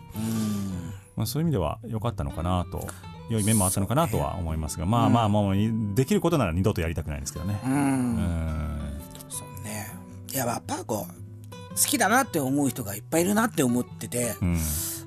[1.18, 2.88] まあ、そういう意味では良かったのかなと
[3.30, 5.56] 良い面もあったのかなとは思いますが、まあまあもう
[5.94, 7.60] できることなら二度とやりたくないですけどね。
[7.66, 7.74] うん。
[7.74, 9.02] うん。
[9.28, 9.94] そうね。
[10.32, 11.27] いややっぱこう好
[11.86, 14.58] きだなって思う人がいっぱいいるなって思っててうん。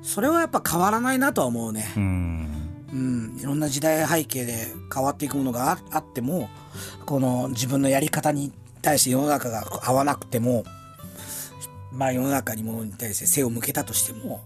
[0.03, 1.93] それはやっぱ変わらないなとは思うね。
[1.97, 2.61] うん。
[2.93, 6.51] うん、いろんな時代背景で変わっていくものがああっても
[7.07, 8.53] この自分のやり方に
[8.83, 10.65] 対して世の中が合わなくても
[11.93, 14.43] まあ世の中にものに対して背を向けたとしても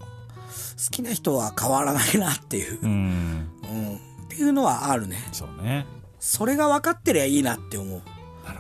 [0.77, 3.49] 好きな人は変わらないなっていう、うん。
[3.63, 3.99] うん、っ
[4.29, 5.17] ていうのはあるね。
[5.33, 5.87] そうね。
[6.21, 8.03] それが分かってりゃいいなって思う。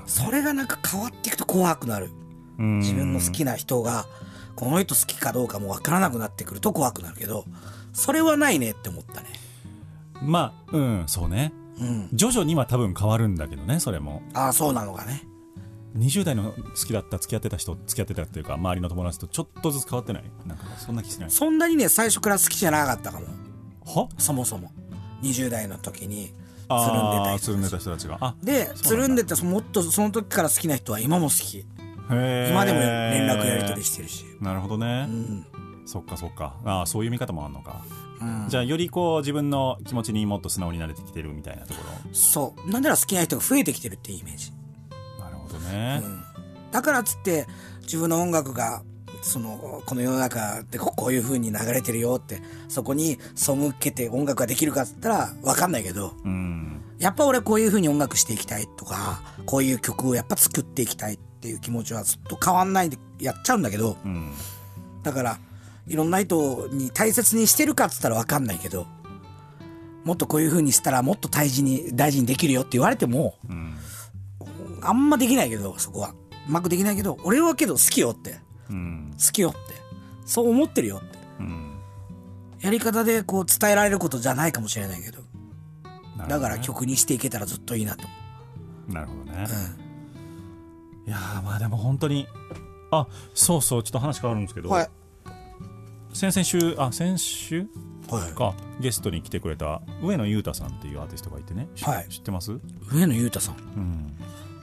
[0.06, 2.06] それがなんか変わっていくと怖くなる。
[2.06, 2.23] うん
[2.58, 4.06] 自分の好きな人が
[4.54, 7.44] この人好きかどうかも分からなくなってくると怖くなるけど
[7.92, 9.28] それはないねって思ったね。
[10.22, 11.52] まあうんそうね。
[11.80, 12.08] うん。
[12.12, 14.22] 徐々には多分変わるんだけどねそれも。
[14.32, 15.22] ああそうなのかね。
[15.96, 20.24] 20代の好きだった付き合ってた人付き合ってたっていうか周りの友達とちょっとずつ変わってない？
[20.44, 21.30] なんかそんな気しない？
[21.30, 23.26] そんなにね最初から好きじゃなかったかも。
[23.84, 24.08] は？
[24.18, 24.72] そもそも。
[25.22, 26.38] 20代の時につるんで
[26.68, 28.18] あた人あつるんでた人たちが。
[28.20, 31.64] あでつるんでたもっとその時から好きな人は今も好き
[32.08, 34.24] 今でも連絡やり取りしてるし。
[34.40, 35.46] なるほどね、うん。
[35.86, 36.56] そっかそっか。
[36.64, 37.84] ああそういう見方もあるのか、
[38.20, 38.48] うん。
[38.48, 41.80] じゃあよりこう自分の気持ちにもっと素直になれてきてるみたいなとこ
[42.12, 42.70] そう。
[42.70, 44.52] なんなら好きな人が増えてきてるっていうイメージ。
[45.18, 46.02] ろなるほどね、
[46.70, 47.46] だからっつって
[47.82, 48.82] 自分の音楽が
[49.22, 56.82] そのこの世の中でここういう風に流れてるよってそこに背けて音楽ができるかっつったら分かんないけどうん。
[56.98, 64.32] やっぱ俺こういう風に音楽していきたいとかこういう曲をやっぱ作っていきたいっていう気持ちはずっと変わんないでやっちゃうんだけどうん
[65.02, 65.38] だから
[65.86, 68.86] いろんな人に大切にしてるかっつったら分かんないけど
[70.04, 73.74] もっとこういう風にしたらもっと大事に大事にできるよって言われてもうん
[74.84, 76.14] あんまできないけどそこは。
[76.46, 78.36] うまくできないけど俺はけど好きよって。
[78.70, 79.58] うん好きよって。
[80.26, 81.18] そう思ってるよって。
[81.40, 81.70] うん
[82.60, 85.20] やり方でこう伝えられることじゃないかもしれないけど。
[85.20, 85.26] ね。
[86.28, 88.06] だから曲にしていけたらずっといいなと。
[88.88, 89.46] 思なるほどね、
[89.78, 89.83] う、
[91.06, 92.26] いやーまあでも本当に
[92.90, 94.88] あそうそうちょっと話変わるんですけど、はい。
[96.12, 97.66] 先々週あ先週？
[98.08, 98.32] はい。
[98.34, 102.08] かゲストに来てくれた上野裕太さんっていうアーティストがいてね、しはい。
[102.08, 102.58] 知ってます、
[102.92, 103.56] 上野裕太さん。
[103.56, 104.16] うん、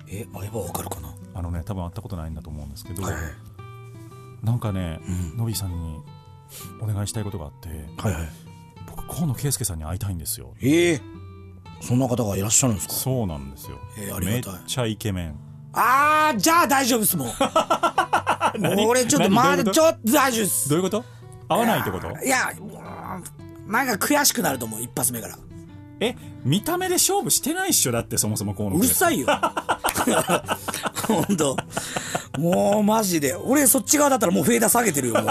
[0.08, 1.14] えあればわかるかな？
[1.34, 3.14] あのね多分会ったことないんだと思うんですけど、はい。
[4.44, 5.00] なんかね、
[5.34, 5.38] うん。
[5.38, 6.00] のびさんに
[6.82, 8.30] お願いしたいことがあってはいはい。
[8.88, 11.02] 僕河野圭介さんに会いたいんですよええ
[11.82, 12.94] そんな方がいらっしゃるんですか？
[12.94, 14.42] そうなんですよ、えーありめがい。
[14.42, 15.36] ったちゃイケメン
[15.74, 17.32] あーじゃあ大丈夫っすもん
[18.88, 20.70] 俺ちょっとまだちょっと大丈夫っす。
[20.70, 21.06] どういうこと？
[21.48, 22.10] 会わないってこと？
[22.26, 22.64] いやう
[23.68, 25.38] んなんか悔しくなると思う一発目から。
[26.04, 27.92] え見た目で勝負してないっしょ？
[27.92, 29.28] だってそもそも河野うるさいいよ。
[31.08, 31.56] 本当。
[32.40, 33.36] もうマジで。
[33.36, 35.24] 俺そっち側だったらもうフェーダー下げてるよもう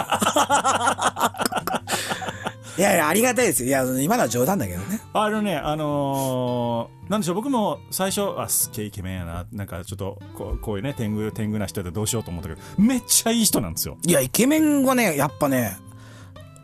[2.79, 3.69] いやいやありがたいですよ。
[3.69, 5.01] いや今のは冗談だけどね。
[5.13, 7.35] あのねあのーなんでしょう。
[7.35, 9.47] 僕も最初あすっげえイケメンやな。
[9.53, 13.97] なんかちょっとこうこういうね天狗天狗な人でどうしようと思ったけどめっちゃいい人なんですよ。
[14.07, 15.77] いやイケメンはねやっぱね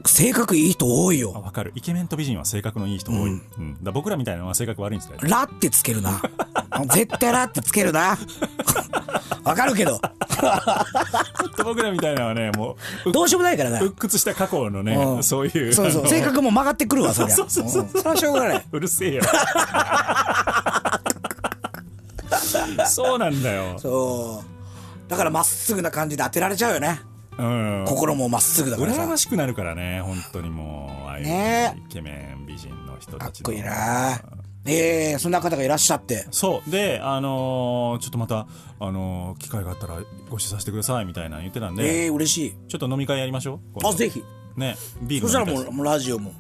[0.07, 1.33] 性格いい人多いあよ。
[1.33, 6.21] わかるイケメンと美人は性格のいい人多い、うんだ僕らみたいなのは性格悪いんですよラってつけるな。
[6.93, 8.19] 絶対ラってつけるな。
[9.45, 10.01] わかるけど。
[11.65, 12.77] 僕らみたいなのはねも
[13.07, 13.81] うどうしようもないからな。
[13.81, 16.09] 鬱屈した過去のね、うんそういうそうそう。
[16.09, 17.35] 性格も曲がってくるわ、そりゃ。
[17.37, 18.67] そうそうそううんそれはしょうがない。
[18.73, 19.23] うるせえよ
[22.87, 25.11] そうなんだよ、そう。
[25.11, 27.01] だからまっすぐな感じで当てられちゃうよね。
[27.39, 29.03] うん、心もまっすぐだからさ。
[29.03, 31.83] 羨ましくなるからね本当にもうああいうね。
[31.87, 33.19] イケメン美人の人たちの。
[33.19, 34.21] かっこいいな。
[34.69, 36.27] ええそんな方がいらっしゃって。
[36.31, 36.71] そう。
[36.71, 38.47] であのーちょっとまた
[38.81, 42.57] あのー機会があったらご一緒させてくださいみたいなの言ってたんで、ええ嬉しい。
[42.69, 43.87] ちょっと飲み会やりましょう。
[43.87, 44.25] あ、ぜひ。
[44.57, 46.33] ねビールそしたらもうもうラジオも。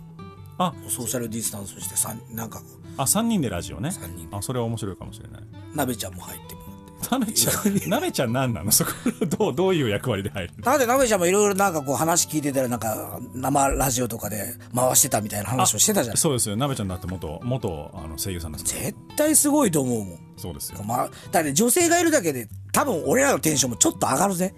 [0.59, 0.73] あ。
[0.89, 2.65] ソーシャルディスタンスしてさんなんかこ
[2.97, 3.91] あ3人でラジオね。
[3.91, 5.43] 三人あそれは面白いかもしれない。
[5.43, 6.66] う鍋ちゃんも入ってもらって。
[7.11, 8.73] なめちゃんなめちゃん何なの？
[8.73, 8.91] そこ
[9.39, 10.65] どうどういう役割で入るの？
[10.65, 16.17] なんで鍋ちゃんもいろいろなんかこう話聞いてたらなんか生ラジオとかで回してたみたいな話をしてたじゃん。
[16.17, 20.19] そうですよなべちゃんだって元元あの声優さんです絶対すごいと思うもん。
[20.37, 24.55] そうですよまあ、だって女性がいるだけで多分俺らのテンションもちょっと上がるぜ。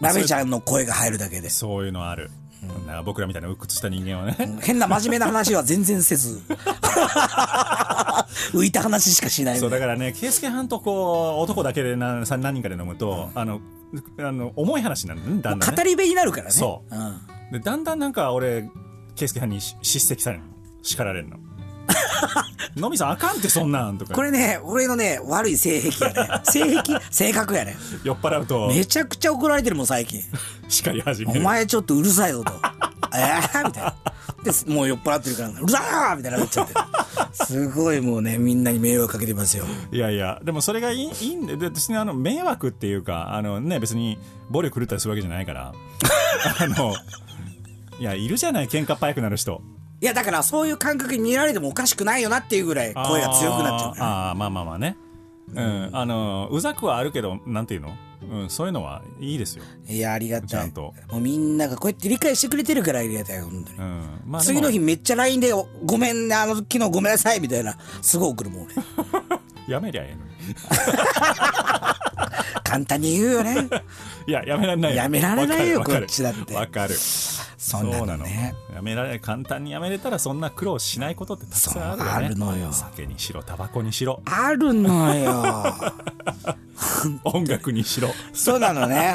[0.00, 1.48] 鍋ちゃんの声が入るだけで。
[1.50, 2.30] そういうのある、
[2.86, 6.40] な僕らみたいな鬱屈した人間はね、変な真面目な話は全然せず。
[8.52, 9.58] 浮いた話しかしない。
[9.58, 13.60] そうだからね圭介班とこう男だけでなさ何人かで飲むと、あの
[14.18, 15.76] あの重い話になるのねだんだんね。
[15.76, 16.50] 語り部になるからね。
[16.50, 16.94] そう。
[16.94, 17.20] うん。
[17.52, 18.70] でだんだんなんか俺
[19.16, 20.48] 圭介班にし叱責されるの。
[20.82, 21.38] 叱られるの
[22.76, 26.28] のみさんあかんってそんなんとかこれね、俺のね、悪い性癖やね。
[26.44, 27.00] 性癖？
[27.10, 27.76] 性格やね。
[28.02, 30.22] 酔っ払うとめちゃくちゃ怒られてるもん、最近。
[30.68, 32.52] 叱り始めおる前ちょっとうるさいぞと。
[33.14, 33.66] えー？
[33.66, 33.94] みたいな。
[34.44, 36.74] で、もう酔っ払ってるから、うるさーみたいになっちゃって。
[37.44, 39.64] すごいもうね、みんなに迷惑かけてますよ。
[39.90, 44.18] いやいやでもそれがいいいいんでで別にあの迷惑っていうかあのね別に
[44.50, 45.72] 暴力狂ったりするわけじゃないから
[46.60, 46.94] あの
[47.98, 49.62] いやいるじゃない喧嘩っ早くなる人
[50.04, 53.96] いや、だからそういう感覚に見られてもおかしくないよなっていうぐらい声が強くなっちゃう、ね。
[54.00, 54.98] あーあーまあまあまあね。
[55.54, 55.90] うん。
[55.94, 57.96] あのうざくはあるけどなんていうの、
[58.30, 60.48] うん、そういうのはいいですよ、いや、ありがたい。
[60.48, 60.92] ちゃんと。
[61.10, 63.78] もうみんながこうやって理解してくれてるからありがたい、本当に。
[63.78, 64.20] うん。
[64.26, 68.74] まあ、次の日めっちゃ LINE でおごめんね、あの昨日ごめんなさいみたいな、すごい送るもん俺。
[69.72, 70.54] やめりゃええのに
[72.64, 73.68] 簡単に言うよね。
[74.26, 74.96] いややめられないよ。
[74.96, 76.54] やめられないよこっちだって。
[76.54, 76.94] わかる。
[76.94, 78.54] そんなのね。
[78.74, 82.10] やめられ簡単にやめれたらそんな苦労しないことってたくさんあるよね。
[82.10, 82.72] あるのよ。
[82.72, 84.20] 酒にしろタバコにしろ。
[84.26, 85.74] あるのよ。
[87.24, 88.10] 音楽にしろ。
[88.32, 89.14] そうなのね。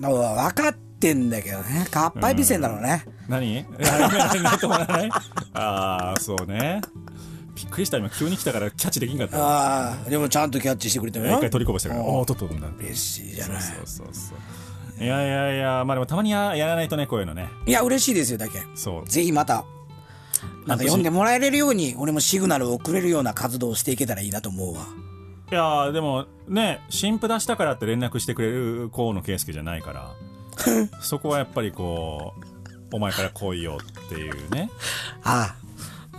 [0.00, 1.86] 分かってんだけどね。
[1.90, 3.04] かっぱえびせんだろうね。
[3.28, 5.10] 何やめられない止まらない。
[5.54, 6.80] ああそうね
[7.64, 7.98] びっくりした。
[7.98, 9.38] 今急に来たからキャッチできんかった。
[9.38, 11.26] ああ、でもちゃんとキャッチしてくれたよ。
[11.36, 12.00] 一回取りこぼしたから。
[12.00, 12.06] うん。
[12.06, 12.68] おおとっとんだ。
[12.78, 13.62] 嬉しいじゃない。
[13.62, 17.48] そうそうそういやいやいやまあでもたまにややらないとねこういうのね。
[17.66, 18.60] いや、嬉しいですよ、だけ。
[18.74, 19.06] そう。
[19.06, 19.64] ぜひまた、
[20.66, 24.86] なんか読んでもらえれるように、俺もシグナルを送れるような活動をしていけたらいいなと思うわ。
[25.50, 30.12] いやーでもね新婦出したからって連絡してくれる河野圭介じゃないから
[31.02, 34.70] そこはやっぱりこうお前から来いよっていうね。
[35.24, 35.69] ああ、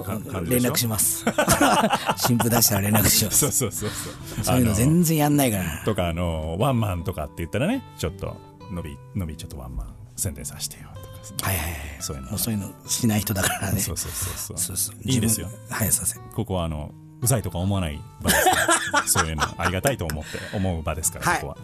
[0.04, 1.26] 連絡します。
[2.18, 3.38] 新婦出したら連絡します。
[3.40, 5.64] そうそうそうそうそういうのあ全然やんないから。
[5.86, 8.38] とかあのワンマンとかって言ったらねちょっと
[8.72, 11.02] 伸び伸びちょっとワンマン宣伝させてよと
[11.44, 11.78] かはいはいはい。
[12.00, 13.80] そういうのそういうのしない人だからね。
[13.80, 14.96] そうそうそうそう。
[15.04, 16.18] いいですよはい、させ。
[16.34, 16.92] ここはあの
[17.22, 18.52] うざいとか思わない場ですか
[18.94, 21.58] らそういうのありがたいと思って思う場ですから、はいここは。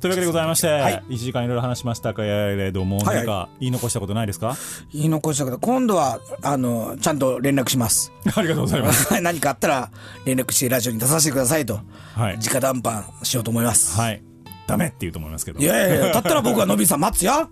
[0.00, 4.56] というわけでございまして、はい1時間いろいろ話しましたけれども、はいはい何か言い残したことないですか？
[4.92, 8.12] 言い残したけど、今度は、あの、ちゃんと連絡します。
[8.34, 9.12] ありがとうございます。
[9.20, 9.90] 何かあったら
[10.24, 11.80] 連絡してラジオに出させてくださいと。
[12.14, 13.98] はい直談判しようと思います。
[13.98, 14.22] はい。
[14.68, 15.58] ダメって言うと思いますけど。
[15.60, 17.48] いやいやいや、 だったら僕はのびさん待つよ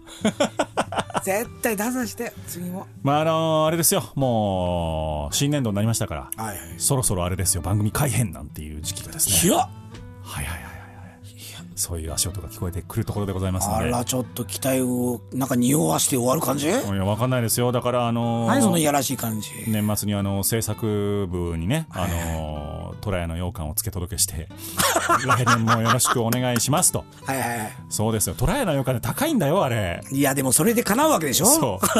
[1.24, 2.86] 絶対出さして、次も。
[3.02, 4.12] まあ、あのーあれですよ。
[4.14, 6.74] もう、新年度になりましたから、はいはい。
[6.78, 7.62] そろそろあれですよ。
[7.62, 9.48] 番組改編なんていう時期がですね。
[9.50, 9.70] いや、はい
[10.34, 10.75] はいはい。
[11.78, 13.84] そういう足音が聞こえてくるところでございますので。
[13.84, 16.68] あら、ちょっと期待を、なんか匂わして終わる感じ？
[16.68, 17.70] いや、わかんないですよ。
[17.70, 19.50] だから、あのー何そのいやらしい感じ？
[19.68, 24.48] 年末にあの制作部にね、あのー、虎屋の羊羹をつけ届けして、
[25.26, 27.04] 来年もよろしくお願いしますと。
[27.26, 28.34] はいはいはそうですよ。
[28.36, 30.00] 虎屋の羊羹って高いんだよ、あれ。
[30.10, 30.16] い。
[30.16, 31.46] いや、でもそれで叶うわけでしょ？
[31.46, 31.86] そう。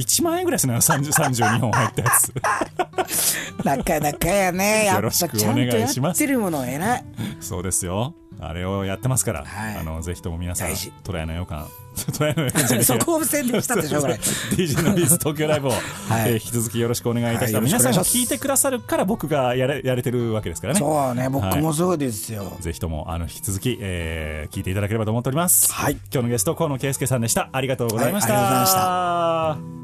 [0.00, 2.32] 1万円ぐらいするのよ、30 32本入ったやつ。
[3.64, 4.86] なかなかやね。
[4.86, 7.04] やっぱよろしくちゃんとお願やいしますってるもの偉い。
[7.40, 8.14] そうですよ。
[8.40, 10.68] あれをやってますから、はいあの、ぜひとも皆さん
[11.04, 11.68] トライの予感、
[12.16, 17.54] トライの予感そこを宣伝したってしょ うがない DJ のビーズ東京ライブを、 はいえー引き続きよろしくお願いいたします。
[17.56, 20.80] はい皆さんが聞いてくださるから僕がやれやれてるわけですからね。
[20.80, 22.56] そうね、僕もそうですよ。
[22.60, 25.72] ぜひとも、あの、引き続き、えー聞いていただければと思っております。
[25.72, 27.50] はい今日のゲスト、河野圭介さんでした。
[27.52, 28.34] ありがとうございました。
[28.34, 29.79] はいありがとうございました